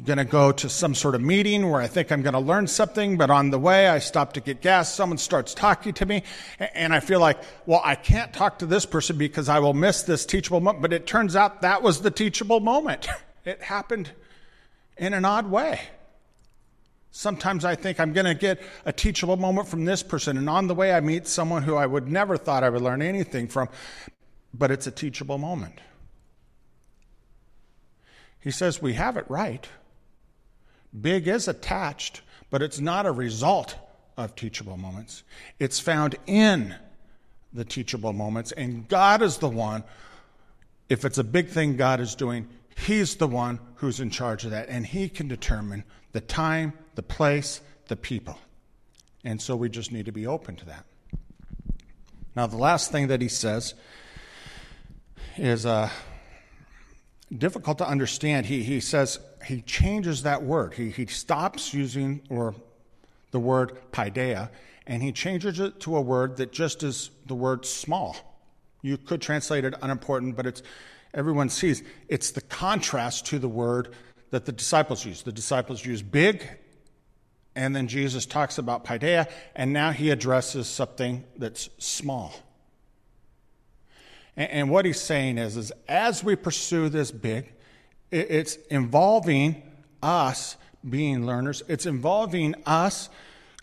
going 0.05 0.19
to 0.19 0.25
go 0.25 0.51
to 0.51 0.69
some 0.69 0.95
sort 0.95 1.15
of 1.15 1.21
meeting 1.21 1.71
where 1.71 1.81
I 1.81 1.87
think 1.87 2.11
I'm 2.11 2.23
going 2.23 2.35
to 2.35 2.41
learn 2.41 2.67
something, 2.67 3.17
but 3.17 3.31
on 3.31 3.51
the 3.51 3.59
way 3.59 3.89
I 3.89 4.01
stop 4.01 4.33
to 4.33 4.41
get 4.41 4.61
gas. 4.61 4.93
Someone 4.93 5.19
starts 5.19 5.55
talking 5.55 5.93
to 5.95 6.07
me, 6.07 6.25
and 6.59 6.93
I 6.93 7.01
feel 7.01 7.21
like, 7.21 7.39
well, 7.65 7.81
I 7.85 7.95
can't 7.95 8.33
talk 8.33 8.59
to 8.59 8.67
this 8.67 8.87
person 8.87 9.17
because 9.17 9.49
I 9.49 9.61
will 9.61 9.75
miss 9.75 10.03
this 10.03 10.27
teachable 10.27 10.61
moment. 10.61 10.83
But 10.83 10.93
it 10.93 11.07
turns 11.07 11.37
out 11.37 11.63
that 11.63 11.83
was 11.83 12.03
the 12.03 12.11
teachable 12.11 12.61
moment. 12.61 13.09
It 13.47 13.63
happened 13.63 14.11
in 14.97 15.13
an 15.13 15.27
odd 15.27 15.51
way. 15.51 15.79
Sometimes 17.17 17.65
I 17.65 17.77
think 17.77 18.01
I'm 18.01 18.13
going 18.13 18.27
to 18.27 18.35
get 18.35 18.61
a 18.85 18.93
teachable 18.93 19.37
moment 19.37 19.69
from 19.69 19.85
this 19.85 20.03
person, 20.03 20.37
and 20.37 20.51
on 20.51 20.67
the 20.67 20.75
way 20.75 20.93
I 20.93 20.99
meet 20.99 21.29
someone 21.29 21.63
who 21.63 21.77
I 21.77 21.87
would 21.87 22.09
never 22.09 22.37
thought 22.37 22.65
I 22.65 22.71
would 22.71 22.83
learn 22.83 23.01
anything 23.03 23.47
from, 23.47 23.69
but 24.53 24.73
it's 24.73 24.89
a 24.89 24.91
teachable 24.91 25.39
moment. 25.39 25.79
He 28.41 28.51
says 28.51 28.83
we 28.83 28.95
have 28.95 29.17
it 29.17 29.27
right. 29.29 29.65
Big 31.01 31.29
is 31.29 31.47
attached, 31.47 32.23
but 32.51 32.63
it's 32.63 32.81
not 32.81 33.07
a 33.07 33.13
result 33.13 33.77
of 34.17 34.35
teachable 34.35 34.77
moments. 34.77 35.23
It's 35.61 35.79
found 35.79 36.17
in 36.27 36.75
the 37.53 37.65
teachable 37.65 38.13
moments, 38.13 38.51
and 38.51 38.89
God 38.89 39.23
is 39.23 39.39
the 39.39 39.49
one, 39.49 39.85
if 40.89 41.05
it's 41.05 41.19
a 41.19 41.25
big 41.25 41.47
thing 41.47 41.77
God 41.77 42.01
is 42.01 42.17
doing, 42.17 42.49
He's 42.77 43.15
the 43.15 43.29
one 43.29 43.61
who's 43.85 44.01
in 44.01 44.11
charge 44.11 44.45
of 44.45 44.51
that, 44.51 44.69
and 44.69 44.87
He 44.87 45.09
can 45.09 45.29
determine 45.29 45.85
the 46.13 46.21
time, 46.21 46.73
the 46.95 47.03
place, 47.03 47.61
the 47.89 47.97
people. 47.97 48.39
And 49.25 49.41
so 49.41 49.57
we 49.57 49.69
just 49.69 49.93
need 49.93 50.07
to 50.07 50.13
be 50.13 50.27
open 50.27 50.57
to 50.57 50.67
that. 50.67 50.85
Now, 52.37 52.47
the 52.47 52.57
last 52.57 52.91
thing 52.91 53.09
that 53.09 53.21
he 53.21 53.29
says 53.29 53.75
is 55.37 55.67
uh, 55.67 55.89
difficult 57.37 57.79
to 57.79 57.89
understand. 57.89 58.47
He, 58.47 58.63
he 58.63 58.81
says 58.81 59.21
he 59.45 59.63
changes 59.63 60.23
that 60.25 60.43
word. 60.43 60.75
He, 60.75 60.91
he 60.91 61.07
stops 61.07 61.73
using 61.73 62.23
or 62.29 62.55
the 63.31 63.39
word 63.39 63.79
paideia 63.93 64.51
and 64.87 65.03
he 65.03 65.13
changes 65.13 65.61
it 65.61 65.81
to 65.81 65.97
a 65.97 66.01
word 66.01 66.37
that 66.37 66.53
just 66.53 66.83
is 66.83 67.11
the 67.27 67.35
word 67.35 67.65
small. 67.65 68.17
You 68.83 68.99
could 68.99 69.23
translate 69.23 69.65
it 69.65 69.75
unimportant, 69.81 70.37
but 70.37 70.47
it's 70.47 70.63
everyone 71.15 71.49
sees 71.49 71.83
it's 72.09 72.33
the 72.33 72.41
contrast 72.41 73.27
to 73.27 73.39
the 73.39 73.49
word 73.49 73.95
that 74.31 74.45
the 74.45 74.53
disciples 74.53 75.05
use. 75.05 75.23
The 75.23 75.33
disciples 75.33 75.85
use 75.85 76.03
big, 76.03 76.47
and 77.55 77.75
then 77.75 77.87
Jesus 77.87 78.27
talks 78.27 78.59
about 78.59 78.85
paideia, 78.85 79.29
and 79.55 79.73
now 79.73 79.93
he 79.93 80.11
addresses 80.11 80.69
something 80.69 81.25
that's 81.37 81.71
small. 81.79 82.35
And, 84.37 84.51
and 84.51 84.71
what 84.71 84.85
he's 84.85 85.01
saying 85.01 85.39
is, 85.39 85.57
is 85.57 85.73
as 85.89 86.25
we 86.25 86.37
pursue 86.37 86.89
this 86.89 87.11
big, 87.13 87.53
it, 88.11 88.31
it's 88.31 88.57
involving 88.71 89.63
us 90.03 90.57
being 90.89 91.25
learners. 91.25 91.63
It's 91.69 91.87
involving 91.87 92.55
us 92.67 93.09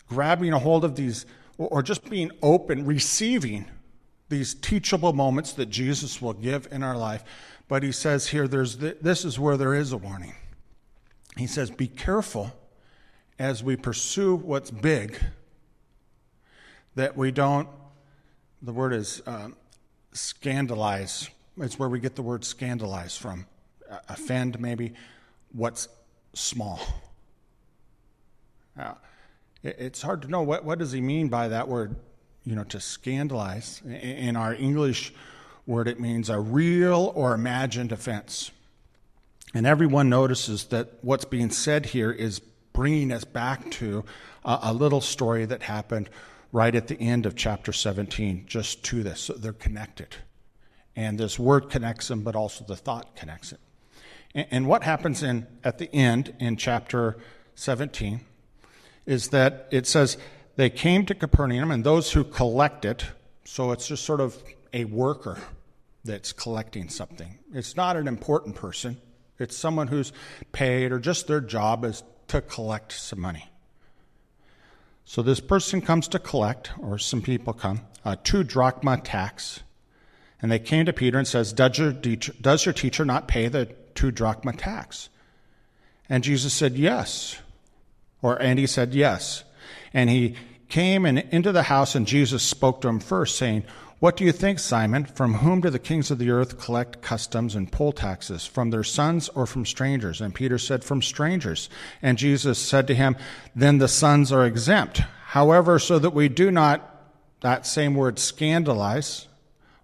grabbing 0.08 0.52
a 0.52 0.58
hold 0.58 0.84
of 0.84 0.96
these, 0.96 1.26
or, 1.58 1.68
or 1.68 1.82
just 1.82 2.08
being 2.08 2.30
open, 2.42 2.86
receiving 2.86 3.66
these 4.32 4.54
teachable 4.54 5.12
moments 5.12 5.52
that 5.52 5.66
Jesus 5.66 6.20
will 6.20 6.32
give 6.32 6.66
in 6.72 6.82
our 6.82 6.96
life. 6.96 7.22
But 7.68 7.82
he 7.82 7.92
says 7.92 8.28
here, 8.28 8.48
there's 8.48 8.78
this 8.78 9.24
is 9.24 9.38
where 9.38 9.56
there 9.56 9.74
is 9.74 9.92
a 9.92 9.96
warning. 9.96 10.34
He 11.36 11.46
says, 11.46 11.70
Be 11.70 11.86
careful 11.86 12.52
as 13.38 13.62
we 13.62 13.76
pursue 13.76 14.36
what's 14.36 14.70
big 14.70 15.18
that 16.94 17.16
we 17.16 17.30
don't, 17.30 17.68
the 18.60 18.72
word 18.72 18.92
is 18.92 19.22
uh, 19.26 19.48
scandalize. 20.12 21.28
It's 21.58 21.78
where 21.78 21.88
we 21.88 22.00
get 22.00 22.16
the 22.16 22.22
word 22.22 22.44
scandalize 22.44 23.16
from. 23.16 23.46
Uh, 23.90 23.98
offend, 24.08 24.60
maybe, 24.60 24.94
what's 25.52 25.88
small. 26.34 26.80
Now, 28.76 28.98
it, 29.62 29.76
it's 29.78 30.02
hard 30.02 30.22
to 30.22 30.28
know 30.28 30.42
what, 30.42 30.64
what 30.64 30.78
does 30.78 30.92
he 30.92 31.00
mean 31.00 31.28
by 31.28 31.48
that 31.48 31.68
word, 31.68 31.96
you 32.44 32.56
know, 32.56 32.64
to 32.64 32.80
scandalize. 32.80 33.82
In, 33.84 34.36
our 34.36 34.54
English 34.54 35.12
word, 35.66 35.88
it 35.88 36.00
means 36.00 36.28
a 36.28 36.40
real 36.40 37.12
or 37.14 37.34
imagined 37.34 37.92
offense. 37.92 38.50
And 39.54 39.66
everyone 39.66 40.08
notices 40.08 40.64
that 40.66 40.98
what's 41.02 41.24
being 41.24 41.50
said 41.50 41.86
here 41.86 42.10
is 42.10 42.40
bringing 42.72 43.12
us 43.12 43.24
back 43.24 43.70
to 43.72 44.04
a, 44.44 44.58
a, 44.62 44.72
little 44.72 45.00
story 45.00 45.44
that 45.44 45.62
happened 45.62 46.08
right 46.52 46.74
at 46.74 46.88
the 46.88 46.98
end 46.98 47.26
of 47.26 47.36
chapter 47.36 47.72
17, 47.72 48.44
just 48.46 48.82
to 48.84 49.02
this. 49.02 49.20
So 49.20 49.34
they're 49.34 49.52
connected. 49.52 50.16
And 50.96 51.18
this 51.18 51.38
word 51.38 51.70
connects 51.70 52.08
them, 52.08 52.22
but 52.22 52.34
also 52.34 52.64
the 52.64 52.76
thought 52.76 53.14
connects 53.14 53.52
it. 53.52 53.60
And, 54.34 54.46
and 54.50 54.66
what 54.66 54.84
happens 54.84 55.22
in, 55.22 55.46
at 55.62 55.78
the 55.78 55.94
end 55.94 56.34
in 56.40 56.56
chapter 56.56 57.18
17 57.54 58.22
is 59.04 59.28
that 59.28 59.68
it 59.70 59.86
says, 59.86 60.16
They 60.56 60.70
came 60.70 61.06
to 61.06 61.14
Capernaum, 61.14 61.70
and 61.70 61.84
those 61.84 62.12
who 62.12 62.24
collect 62.24 62.84
it, 62.84 63.04
so 63.44 63.72
it's 63.72 63.88
just 63.88 64.04
sort 64.04 64.20
of 64.20 64.36
a 64.72 64.84
worker 64.84 65.38
that's 66.04 66.32
collecting 66.32 66.88
something. 66.88 67.38
It's 67.54 67.76
not 67.76 67.96
an 67.96 68.08
important 68.08 68.56
person 68.56 68.98
it's 69.42 69.56
someone 69.56 69.88
who's 69.88 70.12
paid 70.52 70.92
or 70.92 70.98
just 70.98 71.26
their 71.26 71.40
job 71.40 71.84
is 71.84 72.02
to 72.28 72.40
collect 72.40 72.92
some 72.92 73.20
money. 73.20 73.50
So 75.04 75.20
this 75.20 75.40
person 75.40 75.80
comes 75.80 76.06
to 76.08 76.18
collect, 76.18 76.70
or 76.78 76.96
some 76.96 77.22
people 77.22 77.52
come, 77.52 77.80
a 78.04 78.16
two 78.16 78.44
drachma 78.44 78.98
tax. 78.98 79.60
And 80.40 80.50
they 80.50 80.60
came 80.60 80.86
to 80.86 80.92
Peter 80.92 81.18
and 81.18 81.26
says, 81.26 81.52
does 81.52 81.76
your, 81.76 81.92
teacher, 81.92 82.32
does 82.40 82.64
your 82.64 82.72
teacher 82.72 83.04
not 83.04 83.28
pay 83.28 83.48
the 83.48 83.66
two 83.94 84.10
drachma 84.10 84.52
tax? 84.52 85.08
And 86.08 86.22
Jesus 86.22 86.52
said, 86.52 86.76
yes. 86.76 87.38
Or, 88.22 88.40
and 88.40 88.58
he 88.58 88.66
said, 88.66 88.94
yes. 88.94 89.44
And 89.94 90.10
he 90.10 90.36
came 90.68 91.04
and 91.04 91.18
into 91.30 91.52
the 91.52 91.64
house 91.64 91.94
and 91.94 92.06
Jesus 92.06 92.42
spoke 92.42 92.80
to 92.80 92.88
him 92.88 92.98
first 92.98 93.36
saying, 93.36 93.64
What 93.98 94.16
do 94.16 94.24
you 94.24 94.32
think, 94.32 94.58
Simon? 94.58 95.04
From 95.04 95.34
whom 95.34 95.60
do 95.60 95.70
the 95.70 95.78
kings 95.78 96.10
of 96.10 96.18
the 96.18 96.30
earth 96.30 96.58
collect 96.58 97.02
customs 97.02 97.54
and 97.54 97.70
poll 97.70 97.92
taxes? 97.92 98.46
From 98.46 98.70
their 98.70 98.84
sons 98.84 99.28
or 99.30 99.46
from 99.46 99.66
strangers? 99.66 100.20
And 100.20 100.34
Peter 100.34 100.58
said, 100.58 100.82
From 100.82 101.02
strangers. 101.02 101.68
And 102.00 102.16
Jesus 102.18 102.58
said 102.58 102.86
to 102.86 102.94
him, 102.94 103.16
Then 103.54 103.78
the 103.78 103.88
sons 103.88 104.32
are 104.32 104.46
exempt. 104.46 105.02
However, 105.26 105.78
so 105.78 105.98
that 105.98 106.14
we 106.14 106.28
do 106.28 106.50
not, 106.50 106.88
that 107.40 107.66
same 107.66 107.94
word, 107.94 108.18
scandalize, 108.18 109.28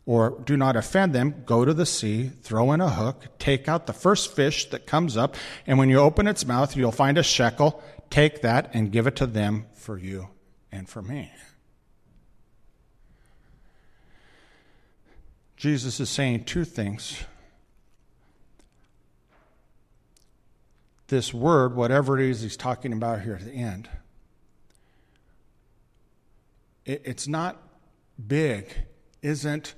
or 0.08 0.40
do 0.46 0.56
not 0.56 0.74
offend 0.74 1.14
them, 1.14 1.42
go 1.44 1.66
to 1.66 1.74
the 1.74 1.84
sea, 1.84 2.30
throw 2.42 2.72
in 2.72 2.80
a 2.80 2.88
hook, 2.88 3.26
take 3.38 3.68
out 3.68 3.86
the 3.86 3.92
first 3.92 4.34
fish 4.34 4.70
that 4.70 4.86
comes 4.86 5.18
up, 5.18 5.36
and 5.66 5.78
when 5.78 5.90
you 5.90 5.98
open 5.98 6.26
its 6.26 6.46
mouth, 6.46 6.74
you'll 6.74 6.90
find 6.90 7.18
a 7.18 7.22
shekel. 7.22 7.82
Take 8.10 8.42
that 8.42 8.70
and 8.74 8.90
give 8.90 9.06
it 9.06 9.16
to 9.16 9.26
them 9.26 9.66
for 9.74 9.98
you 9.98 10.28
and 10.72 10.88
for 10.88 11.02
me. 11.02 11.30
Jesus 15.56 15.98
is 15.98 16.08
saying 16.08 16.44
two 16.44 16.64
things. 16.64 17.24
This 21.08 21.34
word, 21.34 21.74
whatever 21.74 22.18
it 22.18 22.28
is 22.28 22.42
he's 22.42 22.56
talking 22.56 22.92
about 22.92 23.22
here 23.22 23.34
at 23.34 23.44
the 23.44 23.52
end, 23.52 23.88
it's 26.84 27.26
not 27.26 27.60
big, 28.26 28.72
isn't 29.20 29.74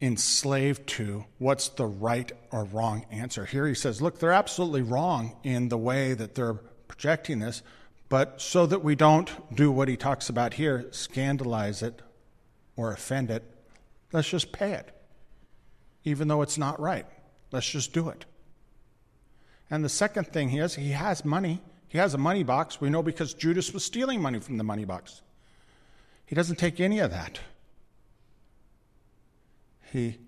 enslaved 0.00 0.86
to 0.86 1.24
what's 1.38 1.68
the 1.68 1.86
right 1.86 2.32
or 2.50 2.64
wrong 2.64 3.06
answer. 3.10 3.44
Here 3.44 3.66
he 3.66 3.74
says, 3.74 4.02
look, 4.02 4.18
they're 4.18 4.32
absolutely 4.32 4.82
wrong 4.82 5.36
in 5.42 5.68
the 5.68 5.78
way 5.78 6.14
that 6.14 6.34
they're 6.34 6.58
projecting 6.88 7.40
this, 7.40 7.62
but 8.08 8.40
so 8.40 8.66
that 8.66 8.84
we 8.84 8.94
don't 8.94 9.54
do 9.54 9.70
what 9.70 9.88
he 9.88 9.96
talks 9.96 10.28
about 10.28 10.54
here, 10.54 10.86
scandalize 10.90 11.82
it 11.82 12.02
or 12.76 12.92
offend 12.92 13.30
it, 13.30 13.42
let's 14.12 14.28
just 14.28 14.52
pay 14.52 14.72
it. 14.72 14.90
Even 16.04 16.28
though 16.28 16.42
it's 16.42 16.58
not 16.58 16.78
right, 16.78 17.06
let's 17.50 17.68
just 17.68 17.92
do 17.92 18.08
it. 18.08 18.24
And 19.70 19.84
the 19.84 19.88
second 19.88 20.28
thing 20.28 20.50
he 20.50 20.58
is, 20.58 20.74
he 20.74 20.90
has 20.90 21.24
money. 21.24 21.62
He 21.88 21.98
has 21.98 22.14
a 22.14 22.18
money 22.18 22.42
box. 22.42 22.80
We 22.80 22.90
know 22.90 23.02
because 23.02 23.34
Judas 23.34 23.72
was 23.72 23.84
stealing 23.84 24.20
money 24.20 24.40
from 24.40 24.58
the 24.58 24.64
money 24.64 24.84
box. 24.84 25.22
He 26.26 26.34
doesn't 26.34 26.56
take 26.56 26.80
any 26.80 26.98
of 26.98 27.10
that 27.10 27.40
he 29.94 30.18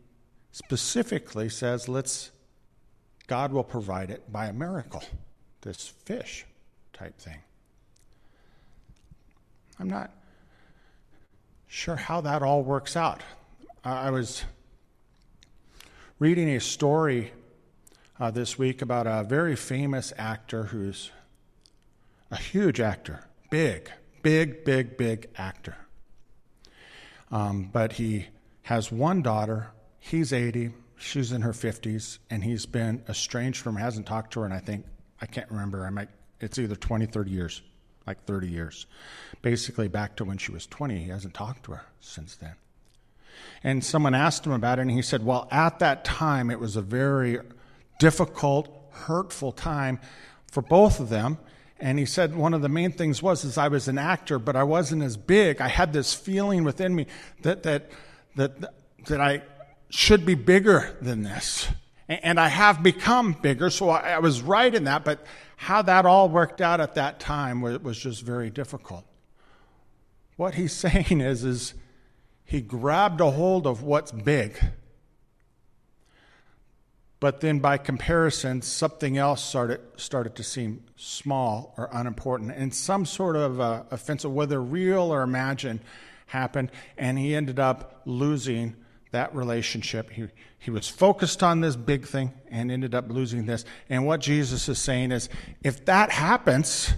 specifically 0.52 1.48
says, 1.48 1.88
let's, 1.88 2.30
God 3.26 3.52
will 3.52 3.64
provide 3.64 4.12
it 4.12 4.32
by 4.32 4.46
a 4.46 4.52
miracle, 4.52 5.02
this 5.66 5.88
fish 6.04 6.46
type 6.92 7.18
thing. 7.18 7.38
I'm 9.78 9.90
not 9.90 10.10
sure 11.66 11.96
how 11.96 12.20
that 12.22 12.42
all 12.42 12.62
works 12.62 12.96
out. 12.96 13.22
I 13.84 14.10
was 14.10 14.44
reading 16.18 16.48
a 16.50 16.60
story 16.60 17.32
uh, 18.18 18.30
this 18.30 18.56
week 18.56 18.80
about 18.80 19.06
a 19.06 19.24
very 19.24 19.56
famous 19.56 20.12
actor 20.16 20.64
who's 20.64 21.10
a 22.30 22.36
huge 22.36 22.80
actor, 22.80 23.24
big, 23.50 23.90
big, 24.22 24.64
big, 24.64 24.96
big 24.96 25.28
actor. 25.36 25.76
Um, 27.30 27.70
but 27.72 27.94
he 27.94 28.28
has 28.62 28.92
one 28.92 29.20
daughter. 29.20 29.72
He's 29.98 30.32
80, 30.32 30.70
she's 30.96 31.32
in 31.32 31.42
her 31.42 31.52
50s, 31.52 32.18
and 32.30 32.44
he's 32.44 32.66
been 32.66 33.02
estranged 33.08 33.60
from 33.60 33.74
her, 33.74 33.80
hasn't 33.80 34.06
talked 34.06 34.32
to 34.34 34.40
her, 34.40 34.46
and 34.46 34.54
I 34.54 34.60
think, 34.60 34.86
I 35.20 35.26
can't 35.26 35.50
remember, 35.50 35.86
I 35.86 35.90
might, 35.90 36.08
it's 36.40 36.58
either 36.58 36.76
20, 36.76 37.06
30 37.06 37.30
years, 37.30 37.62
like 38.06 38.24
30 38.24 38.48
years. 38.48 38.86
Basically, 39.42 39.88
back 39.88 40.16
to 40.16 40.24
when 40.24 40.38
she 40.38 40.52
was 40.52 40.66
20, 40.66 40.98
he 40.98 41.10
hasn't 41.10 41.34
talked 41.34 41.64
to 41.64 41.72
her 41.72 41.86
since 42.00 42.36
then. 42.36 42.54
And 43.62 43.84
someone 43.84 44.14
asked 44.14 44.46
him 44.46 44.52
about 44.52 44.78
it, 44.78 44.82
and 44.82 44.90
he 44.90 45.02
said, 45.02 45.24
Well, 45.24 45.48
at 45.50 45.78
that 45.80 46.04
time, 46.04 46.50
it 46.50 46.60
was 46.60 46.76
a 46.76 46.82
very 46.82 47.38
difficult, 47.98 48.68
hurtful 48.90 49.52
time 49.52 49.98
for 50.50 50.62
both 50.62 51.00
of 51.00 51.08
them. 51.08 51.38
And 51.78 51.98
he 51.98 52.06
said 52.06 52.34
one 52.34 52.54
of 52.54 52.62
the 52.62 52.68
main 52.68 52.92
things 52.92 53.22
was 53.22 53.44
is 53.44 53.58
I 53.58 53.68
was 53.68 53.88
an 53.88 53.98
actor, 53.98 54.38
but 54.38 54.56
I 54.56 54.62
wasn't 54.62 55.02
as 55.02 55.16
big. 55.16 55.60
I 55.60 55.68
had 55.68 55.92
this 55.92 56.14
feeling 56.14 56.64
within 56.64 56.94
me 56.94 57.06
that 57.42 57.62
that 57.64 57.90
that, 58.36 58.74
that 59.06 59.20
I 59.20 59.42
should 59.90 60.24
be 60.24 60.34
bigger 60.34 60.96
than 61.00 61.22
this. 61.22 61.68
And 62.08 62.38
I 62.38 62.48
have 62.48 62.82
become 62.82 63.32
bigger, 63.32 63.68
so 63.68 63.90
I 63.90 64.18
was 64.20 64.40
right 64.40 64.72
in 64.72 64.84
that, 64.84 65.04
but 65.04 65.24
how 65.56 65.82
that 65.82 66.06
all 66.06 66.28
worked 66.28 66.60
out 66.60 66.80
at 66.80 66.94
that 66.94 67.18
time 67.18 67.60
was 67.60 67.98
just 67.98 68.22
very 68.22 68.48
difficult. 68.48 69.04
What 70.36 70.54
he's 70.54 70.72
saying 70.86 71.20
is, 71.20 71.42
is 71.44 71.74
he 72.44 72.60
grabbed 72.60 73.20
a 73.20 73.32
hold 73.32 73.66
of 73.66 73.82
what's 73.82 74.12
big, 74.12 74.56
but 77.18 77.40
then 77.40 77.58
by 77.58 77.78
comparison, 77.78 78.62
something 78.62 79.16
else 79.16 79.42
started, 79.42 79.80
started 79.96 80.36
to 80.36 80.44
seem 80.44 80.84
small 80.94 81.74
or 81.76 81.88
unimportant, 81.92 82.52
and 82.52 82.72
some 82.72 83.04
sort 83.04 83.34
of 83.34 83.58
uh, 83.58 83.82
offensive, 83.90 84.32
whether 84.32 84.62
real 84.62 85.12
or 85.12 85.22
imagined, 85.22 85.80
happened, 86.26 86.70
and 86.96 87.18
he 87.18 87.34
ended 87.34 87.58
up 87.58 88.02
losing 88.04 88.76
that 89.12 89.34
relationship. 89.34 90.10
He, 90.10 90.28
he 90.58 90.70
was 90.70 90.88
focused 90.88 91.42
on 91.42 91.60
this 91.60 91.76
big 91.76 92.06
thing 92.06 92.32
and 92.50 92.70
ended 92.70 92.94
up 92.94 93.08
losing 93.08 93.46
this. 93.46 93.64
And 93.88 94.06
what 94.06 94.20
Jesus 94.20 94.68
is 94.68 94.78
saying 94.78 95.12
is 95.12 95.28
if 95.62 95.84
that 95.86 96.10
happens, 96.10 96.92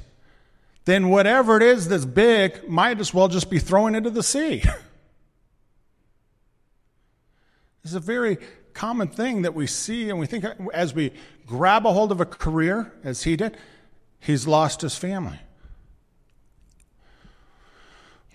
then 0.84 1.10
whatever 1.10 1.56
it 1.56 1.62
is 1.62 1.88
that's 1.88 2.04
big 2.04 2.68
might 2.68 2.98
as 2.98 3.12
well 3.12 3.28
just 3.28 3.50
be 3.50 3.58
thrown 3.58 3.94
into 3.94 4.10
the 4.10 4.22
sea. 4.22 4.62
It's 7.84 7.94
a 7.94 8.00
very 8.00 8.36
common 8.74 9.08
thing 9.08 9.42
that 9.42 9.54
we 9.54 9.66
see 9.66 10.10
and 10.10 10.18
we 10.18 10.26
think 10.26 10.44
as 10.74 10.94
we 10.94 11.10
grab 11.46 11.86
a 11.86 11.92
hold 11.92 12.12
of 12.12 12.20
a 12.20 12.26
career, 12.26 12.92
as 13.02 13.22
he 13.22 13.34
did, 13.34 13.56
he's 14.20 14.46
lost 14.46 14.82
his 14.82 14.94
family. 14.94 15.40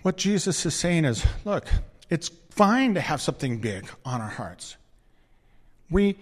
What 0.02 0.16
Jesus 0.16 0.66
is 0.66 0.74
saying 0.74 1.04
is 1.04 1.24
look, 1.44 1.68
it's 2.10 2.30
fine 2.54 2.94
to 2.94 3.00
have 3.00 3.20
something 3.20 3.58
big 3.58 3.88
on 4.04 4.20
our 4.20 4.28
hearts. 4.28 4.76
We, 5.90 6.16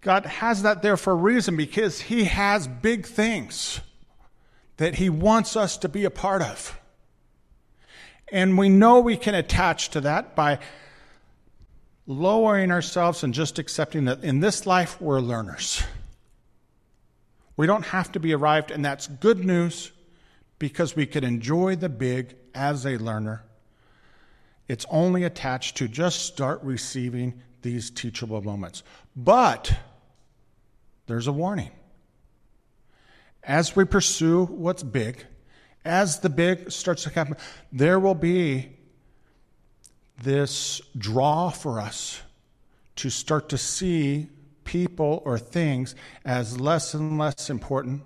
God 0.00 0.24
has 0.24 0.62
that 0.62 0.82
there 0.82 0.96
for 0.96 1.12
a 1.12 1.16
reason 1.16 1.56
because 1.56 2.00
He 2.00 2.24
has 2.24 2.66
big 2.66 3.06
things 3.06 3.80
that 4.78 4.94
He 4.94 5.10
wants 5.10 5.56
us 5.56 5.76
to 5.78 5.88
be 5.88 6.04
a 6.04 6.10
part 6.10 6.42
of. 6.42 6.78
And 8.32 8.56
we 8.56 8.68
know 8.68 9.00
we 9.00 9.16
can 9.16 9.34
attach 9.34 9.90
to 9.90 10.00
that 10.02 10.34
by 10.34 10.60
lowering 12.06 12.70
ourselves 12.70 13.22
and 13.22 13.34
just 13.34 13.58
accepting 13.58 14.06
that 14.06 14.24
in 14.24 14.40
this 14.40 14.66
life 14.66 15.00
we're 15.00 15.20
learners. 15.20 15.82
We 17.56 17.66
don't 17.66 17.84
have 17.86 18.10
to 18.12 18.20
be 18.20 18.32
arrived, 18.32 18.70
and 18.70 18.82
that's 18.82 19.06
good 19.06 19.44
news 19.44 19.92
because 20.58 20.96
we 20.96 21.04
can 21.04 21.24
enjoy 21.24 21.76
the 21.76 21.90
big 21.90 22.36
as 22.54 22.86
a 22.86 22.96
learner. 22.96 23.44
It's 24.70 24.86
only 24.88 25.24
attached 25.24 25.78
to 25.78 25.88
just 25.88 26.26
start 26.26 26.62
receiving 26.62 27.42
these 27.62 27.90
teachable 27.90 28.40
moments. 28.40 28.84
But 29.16 29.74
there's 31.08 31.26
a 31.26 31.32
warning. 31.32 31.72
As 33.42 33.74
we 33.74 33.84
pursue 33.84 34.44
what's 34.44 34.84
big, 34.84 35.26
as 35.84 36.20
the 36.20 36.28
big 36.28 36.70
starts 36.70 37.02
to 37.02 37.10
happen, 37.10 37.34
there 37.72 37.98
will 37.98 38.14
be 38.14 38.76
this 40.22 40.80
draw 40.96 41.50
for 41.50 41.80
us 41.80 42.20
to 42.94 43.10
start 43.10 43.48
to 43.48 43.58
see 43.58 44.28
people 44.62 45.20
or 45.24 45.36
things 45.36 45.96
as 46.24 46.60
less 46.60 46.94
and 46.94 47.18
less 47.18 47.50
important 47.50 48.02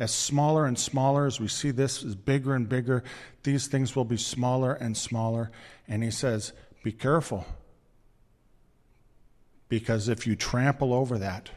as 0.00 0.10
smaller 0.10 0.64
and 0.64 0.78
smaller 0.78 1.26
as 1.26 1.38
we 1.38 1.46
see 1.46 1.70
this 1.70 2.02
is 2.02 2.14
bigger 2.14 2.54
and 2.54 2.68
bigger, 2.68 3.04
these 3.42 3.66
things 3.66 3.94
will 3.94 4.06
be 4.06 4.16
smaller 4.16 4.72
and 4.72 4.96
smaller. 4.96 5.50
And 5.86 6.02
he 6.02 6.10
says, 6.10 6.54
Be 6.82 6.90
careful. 6.90 7.46
Because 9.68 10.08
if 10.08 10.26
you 10.26 10.34
trample 10.34 10.94
over 10.94 11.18
that, 11.18 11.50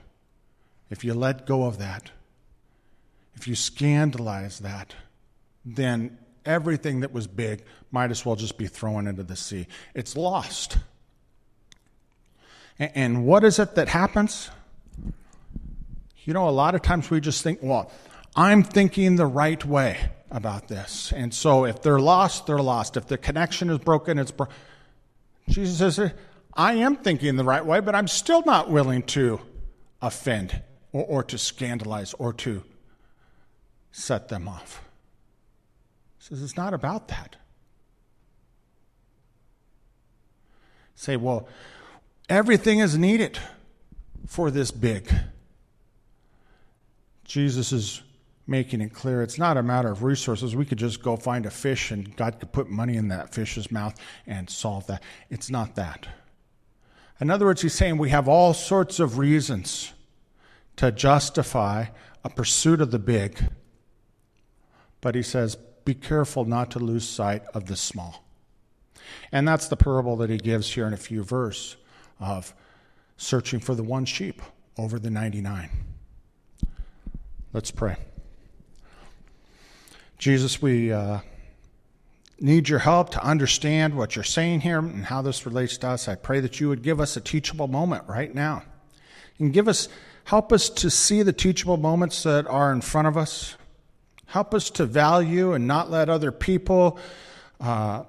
if 0.89 1.03
you 1.05 1.13
let 1.13 1.47
go 1.47 1.63
of 1.63 1.79
that, 1.79 2.11
if 3.33 3.47
you 3.47 3.55
scandalize 3.55 4.59
that, 4.59 4.93
then 5.65 6.17
everything 6.45 6.99
that 6.99 7.13
was 7.13 7.25
big 7.25 7.63
might 7.91 8.11
as 8.11 8.25
well 8.25 8.35
just 8.35 8.57
be 8.57 8.67
thrown 8.67 9.07
into 9.07 9.23
the 9.23 9.37
sea. 9.37 9.67
It's 9.95 10.17
lost. 10.17 10.77
And 12.77 13.25
what 13.25 13.45
is 13.45 13.57
it 13.57 13.75
that 13.75 13.87
happens? 13.87 14.51
You 16.25 16.33
know, 16.33 16.47
a 16.47 16.51
lot 16.51 16.75
of 16.75 16.81
times 16.81 17.09
we 17.09 17.21
just 17.21 17.41
think, 17.41 17.59
well, 17.61 17.89
I'm 18.35 18.63
thinking 18.63 19.15
the 19.15 19.27
right 19.27 19.63
way 19.63 20.11
about 20.31 20.67
this. 20.67 21.13
And 21.15 21.33
so 21.33 21.65
if 21.65 21.81
they're 21.81 21.99
lost, 21.99 22.47
they're 22.47 22.57
lost. 22.57 22.97
If 22.97 23.05
the 23.07 23.17
connection 23.17 23.69
is 23.69 23.77
broken, 23.77 24.17
it's 24.17 24.31
broken. 24.31 24.55
Jesus 25.47 25.77
says, 25.77 26.13
I 26.55 26.73
am 26.73 26.95
thinking 26.95 27.35
the 27.35 27.43
right 27.43 27.65
way, 27.65 27.79
but 27.79 27.93
I'm 27.93 28.07
still 28.07 28.43
not 28.43 28.69
willing 28.69 29.03
to 29.03 29.39
offend 30.01 30.61
or, 30.91 31.03
or 31.05 31.23
to 31.23 31.37
scandalize 31.37 32.13
or 32.15 32.33
to 32.33 32.63
set 33.91 34.29
them 34.29 34.47
off. 34.47 34.81
He 36.17 36.25
says, 36.25 36.41
it's 36.41 36.57
not 36.57 36.73
about 36.73 37.09
that. 37.09 37.35
Say, 40.95 41.17
well, 41.17 41.47
everything 42.29 42.79
is 42.79 42.97
needed 42.97 43.37
for 44.25 44.49
this 44.49 44.71
big. 44.71 45.13
Jesus 47.25 47.71
is 47.71 48.01
making 48.45 48.81
it 48.81 48.93
clear 48.93 49.21
it's 49.21 49.39
not 49.39 49.57
a 49.57 49.63
matter 49.63 49.89
of 49.89 50.03
resources. 50.03 50.55
We 50.55 50.65
could 50.65 50.77
just 50.77 51.01
go 51.01 51.15
find 51.15 51.45
a 51.45 51.51
fish 51.51 51.91
and 51.91 52.15
God 52.15 52.39
could 52.39 52.51
put 52.51 52.69
money 52.69 52.97
in 52.97 53.07
that 53.07 53.33
fish's 53.33 53.71
mouth 53.71 53.97
and 54.27 54.49
solve 54.49 54.87
that. 54.87 55.01
It's 55.29 55.49
not 55.49 55.75
that. 55.75 56.07
In 57.21 57.29
other 57.29 57.45
words, 57.45 57.61
he's 57.61 57.73
saying 57.73 57.97
we 57.97 58.09
have 58.09 58.27
all 58.27 58.53
sorts 58.53 58.99
of 58.99 59.17
reasons 59.17 59.93
to 60.75 60.91
justify 60.91 61.85
a 62.23 62.29
pursuit 62.29 62.81
of 62.81 62.91
the 62.91 62.99
big. 62.99 63.51
But 64.99 65.15
he 65.15 65.23
says, 65.23 65.55
be 65.85 65.93
careful 65.93 66.45
not 66.45 66.71
to 66.71 66.79
lose 66.79 67.07
sight 67.07 67.43
of 67.53 67.67
the 67.67 67.75
small. 67.75 68.23
And 69.31 69.47
that's 69.47 69.67
the 69.67 69.77
parable 69.77 70.15
that 70.17 70.29
he 70.29 70.37
gives 70.37 70.71
here 70.71 70.87
in 70.87 70.93
a 70.93 70.97
few 70.97 71.23
verses 71.23 71.75
of 72.19 72.53
searching 73.17 73.59
for 73.59 73.75
the 73.75 73.83
one 73.83 74.05
sheep 74.05 74.41
over 74.77 74.97
the 74.97 75.09
99. 75.09 75.69
Let's 77.51 77.71
pray. 77.71 77.97
Jesus, 80.23 80.61
we 80.61 80.89
uh, 80.89 81.19
need 82.39 82.69
your 82.69 82.79
help 82.79 83.09
to 83.09 83.21
understand 83.21 83.93
what 83.93 84.15
you're 84.15 84.23
saying 84.23 84.61
here 84.61 84.79
and 84.79 85.03
how 85.03 85.21
this 85.21 85.45
relates 85.45 85.77
to 85.79 85.89
us. 85.89 86.07
I 86.07 86.15
pray 86.15 86.39
that 86.39 86.61
you 86.61 86.69
would 86.69 86.81
give 86.81 87.01
us 87.01 87.17
a 87.17 87.19
teachable 87.19 87.67
moment 87.67 88.05
right 88.07 88.33
now. 88.33 88.63
And 89.37 89.51
give 89.51 89.67
us, 89.67 89.89
help 90.23 90.53
us 90.53 90.69
to 90.69 90.89
see 90.89 91.23
the 91.23 91.33
teachable 91.33 91.75
moments 91.75 92.23
that 92.23 92.47
are 92.47 92.71
in 92.71 92.79
front 92.79 93.09
of 93.09 93.17
us. 93.17 93.57
Help 94.27 94.53
us 94.53 94.69
to 94.69 94.85
value 94.85 95.51
and 95.51 95.67
not 95.67 95.91
let 95.91 96.07
other 96.07 96.31
people 96.31 96.97
uh, 97.59 98.05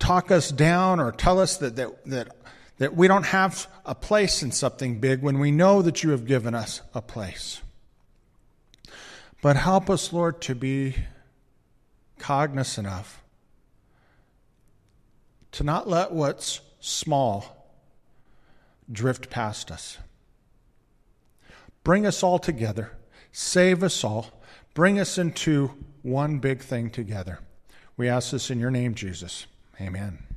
talk 0.00 0.32
us 0.32 0.50
down 0.50 0.98
or 0.98 1.12
tell 1.12 1.38
us 1.38 1.58
that, 1.58 1.76
that, 1.76 2.04
that, 2.06 2.36
that 2.78 2.96
we 2.96 3.06
don't 3.06 3.26
have 3.26 3.68
a 3.86 3.94
place 3.94 4.42
in 4.42 4.50
something 4.50 4.98
big 4.98 5.22
when 5.22 5.38
we 5.38 5.52
know 5.52 5.82
that 5.82 6.02
you 6.02 6.10
have 6.10 6.26
given 6.26 6.52
us 6.52 6.80
a 6.94 7.00
place. 7.00 7.60
But 9.42 9.56
help 9.56 9.88
us, 9.88 10.12
Lord, 10.12 10.40
to 10.42 10.54
be 10.54 10.96
cognizant 12.18 12.86
of, 12.86 13.22
to 15.52 15.64
not 15.64 15.88
let 15.88 16.12
what's 16.12 16.60
small 16.80 17.72
drift 18.90 19.30
past 19.30 19.70
us. 19.70 19.98
Bring 21.82 22.06
us 22.06 22.22
all 22.22 22.38
together, 22.38 22.92
save 23.32 23.82
us 23.82 24.04
all, 24.04 24.26
bring 24.74 24.98
us 25.00 25.16
into 25.16 25.72
one 26.02 26.38
big 26.38 26.60
thing 26.60 26.90
together. 26.90 27.40
We 27.96 28.08
ask 28.08 28.32
this 28.32 28.50
in 28.50 28.60
your 28.60 28.70
name, 28.70 28.94
Jesus. 28.94 29.46
Amen. 29.80 30.29